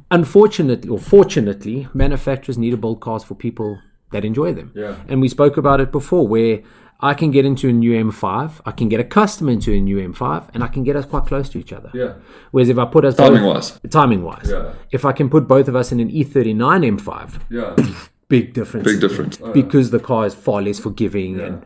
[0.10, 3.80] Unfortunately, or fortunately, manufacturers need to build cars for people
[4.12, 4.72] that enjoy them.
[4.74, 4.96] Yeah.
[5.10, 6.62] And we spoke about it before, where
[7.00, 9.98] I can get into a new M5, I can get a customer into a new
[9.98, 11.92] M5, and I can get us quite close to each other.
[11.94, 12.14] Yeah.
[12.52, 13.80] Whereas if I put us Timing both, wise.
[13.92, 14.74] timing wise, Yeah.
[14.92, 17.76] if I can put both of us in an E E39 M5, Yeah.
[18.30, 18.88] big difference.
[18.92, 19.40] Big difference.
[19.44, 21.62] Oh, because the car is far less forgiving and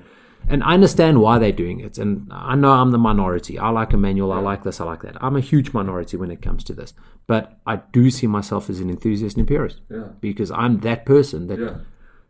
[0.49, 1.99] and I understand why they're doing it.
[1.99, 3.59] And I know I'm the minority.
[3.59, 4.31] I like a manual.
[4.33, 4.81] I like this.
[4.81, 5.15] I like that.
[5.21, 6.93] I'm a huge minority when it comes to this.
[7.27, 10.05] But I do see myself as an enthusiast and purist Yeah.
[10.19, 11.73] because I'm that person that Yeah.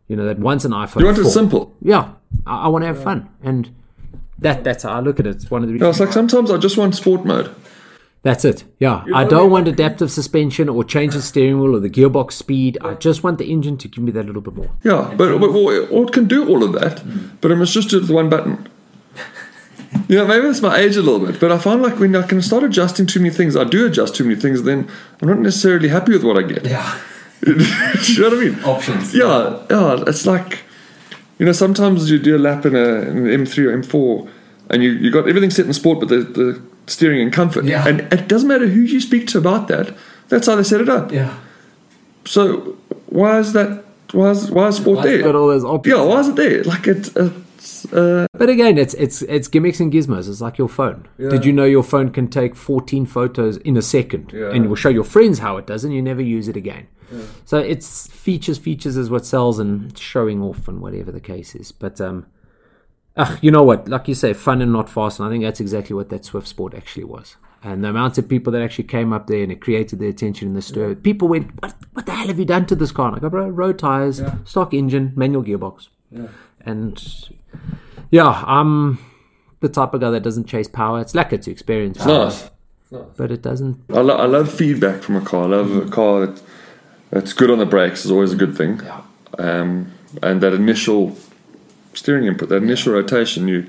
[0.08, 1.00] You know that wants an iPhone.
[1.00, 1.30] You want it 4.
[1.30, 1.74] simple.
[1.80, 2.12] Yeah,
[2.46, 3.74] I, I want to have fun, and
[4.38, 5.36] that that's how I look at it.
[5.36, 7.54] It's one of the No, it's like sometimes I just want sport mode.
[8.24, 8.62] That's it.
[8.78, 9.02] Yeah.
[9.06, 9.50] know I I don't mean?
[9.50, 12.78] want adaptive suspension or change the steering wheel or the gearbox speed.
[12.80, 14.70] I just want the engine to give me that little bit more.
[14.84, 17.02] Yeah, but, but or it can do all of that,
[17.40, 18.68] but I must just do it with one button.
[20.08, 22.40] Yeah, maybe it's my age a little bit, but I find like when I can
[22.40, 24.88] start adjusting too many things, I do adjust too many things, then
[25.20, 26.64] I'm not necessarily happy with what I get.
[26.64, 26.98] Yeah.
[27.46, 28.64] do you know what I mean?
[28.64, 29.14] Options.
[29.14, 30.04] Yeah, yeah.
[30.06, 30.60] It's like,
[31.38, 34.30] you know, sometimes you do a lap in, a, in an M3 or M4
[34.70, 37.64] and you, you got everything set in sport, but the, the steering in comfort.
[37.64, 37.86] Yeah.
[37.86, 39.94] And it doesn't matter who you speak to about that,
[40.28, 41.10] that's how they set it up.
[41.10, 41.36] Yeah.
[42.24, 42.76] So
[43.06, 43.84] why is that?
[44.12, 45.22] Why is, why is sport Why- there?
[45.22, 45.94] Got all those options.
[45.94, 46.62] Yeah, why is it there?
[46.64, 47.32] Like it, it's,
[47.92, 50.28] uh, But again, it's it's it's gimmicks and gizmos.
[50.28, 51.06] It's like your phone.
[51.18, 54.50] Did you know your phone can take 14 photos in a second, Yeah.
[54.52, 56.86] and it will show your friends how it does, and you never use it again.
[57.44, 61.70] So it's features, features is what sells, and showing off, and whatever the case is.
[61.70, 62.24] But um,
[63.42, 63.86] you know what?
[63.88, 66.48] Like you say, fun and not fast, and I think that's exactly what that Swift
[66.48, 67.36] Sport actually was.
[67.62, 70.48] And the amount of people that actually came up there and it created the attention
[70.48, 70.94] in the store.
[70.94, 71.74] People went, "What?
[71.92, 74.20] What the hell have you done to this car?" And I go, "Bro, road tires,
[74.44, 75.88] stock engine, manual gearbox."
[76.64, 77.30] And
[78.10, 78.98] yeah, I'm
[79.60, 81.00] the type of guy that doesn't chase power.
[81.00, 82.50] It's lacquer to experience power, nice.
[83.16, 83.78] but it doesn't.
[83.90, 85.44] I, lo- I love feedback from a car.
[85.44, 86.42] I love a car that,
[87.10, 88.80] that's good on the brakes is always a good thing.
[88.82, 89.02] Yeah.
[89.38, 89.92] Um,
[90.22, 91.16] and that initial
[91.94, 93.66] steering input, that initial rotation, you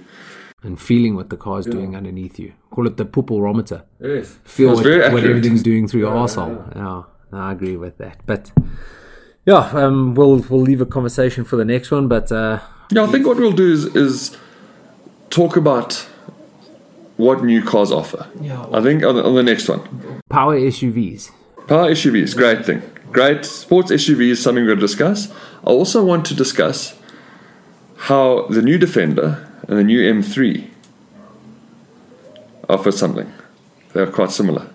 [0.62, 2.54] And feeling what the car is doing underneath you.
[2.72, 3.84] Call it the pupilrometer.
[4.00, 4.40] yes.
[4.44, 6.76] Feel what, what everything's doing through your arsehole.
[6.76, 6.82] Yeah.
[6.82, 8.20] no, I agree with that.
[8.26, 8.52] But
[9.46, 12.08] yeah, um, we'll we'll leave a conversation for the next one.
[12.08, 12.60] But uh,
[12.94, 14.38] Yeah, I think what we'll do is, is
[15.32, 15.94] talk about
[17.18, 18.28] what new cars offer.
[18.40, 18.66] Yeah.
[18.72, 19.82] I think on the, on the next one.
[20.30, 21.32] power SUVs.
[21.68, 22.82] Power SUVs, great thing.
[23.12, 23.46] Great.
[23.46, 25.32] Sports SUVs, is something we're going to discuss.
[25.66, 26.96] I also want to discuss
[27.98, 30.70] how the new Defender and the new M3
[32.70, 33.32] offer something.
[33.94, 34.68] They're quite similar.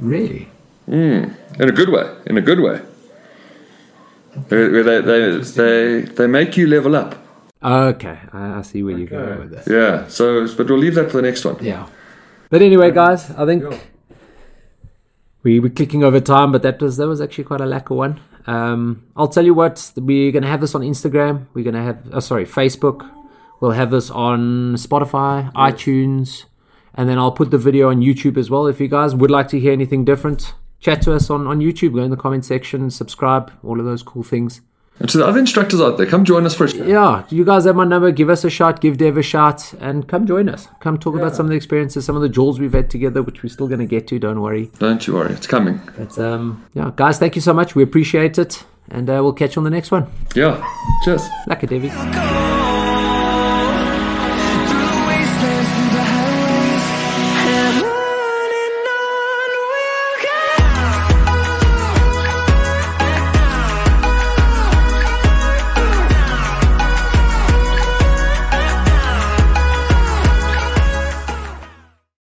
[0.00, 0.48] Really?
[0.86, 1.30] Hmm.
[1.60, 2.12] In a good way.
[2.26, 2.78] In a good way.
[4.48, 7.21] Where where they, they, they, they make you level up.
[7.64, 9.66] Okay, I, I see where you're going with this.
[9.68, 10.08] Yeah.
[10.08, 11.62] So, but we'll leave that for the next one.
[11.62, 11.86] Yeah.
[12.50, 13.64] But anyway, guys, I think
[15.42, 18.20] we were clicking over time, but that was that was actually quite a lacquer one.
[18.46, 21.46] Um, I'll tell you what, we're gonna have this on Instagram.
[21.54, 23.08] We're gonna have, oh, sorry, Facebook.
[23.60, 26.46] We'll have this on Spotify, iTunes,
[26.94, 28.66] and then I'll put the video on YouTube as well.
[28.66, 31.94] If you guys would like to hear anything different, chat to us on on YouTube.
[31.94, 34.60] Go in the comment section, subscribe, all of those cool things.
[35.00, 37.64] And to the other instructors out there, come join us for a Yeah, you guys
[37.64, 38.12] have my number.
[38.12, 38.80] Give us a shot.
[38.80, 40.68] Give Dev a shot, and come join us.
[40.80, 43.42] Come talk about some of the experiences, some of the jewels we've had together, which
[43.42, 44.18] we're still going to get to.
[44.18, 44.70] Don't worry.
[44.78, 45.80] Don't you worry, it's coming.
[45.96, 47.74] But um, yeah, guys, thank you so much.
[47.74, 50.06] We appreciate it, and uh, we'll catch you on the next one.
[50.34, 50.64] Yeah.
[51.04, 51.26] Cheers.
[51.46, 51.66] Like a.
[51.66, 52.61] Go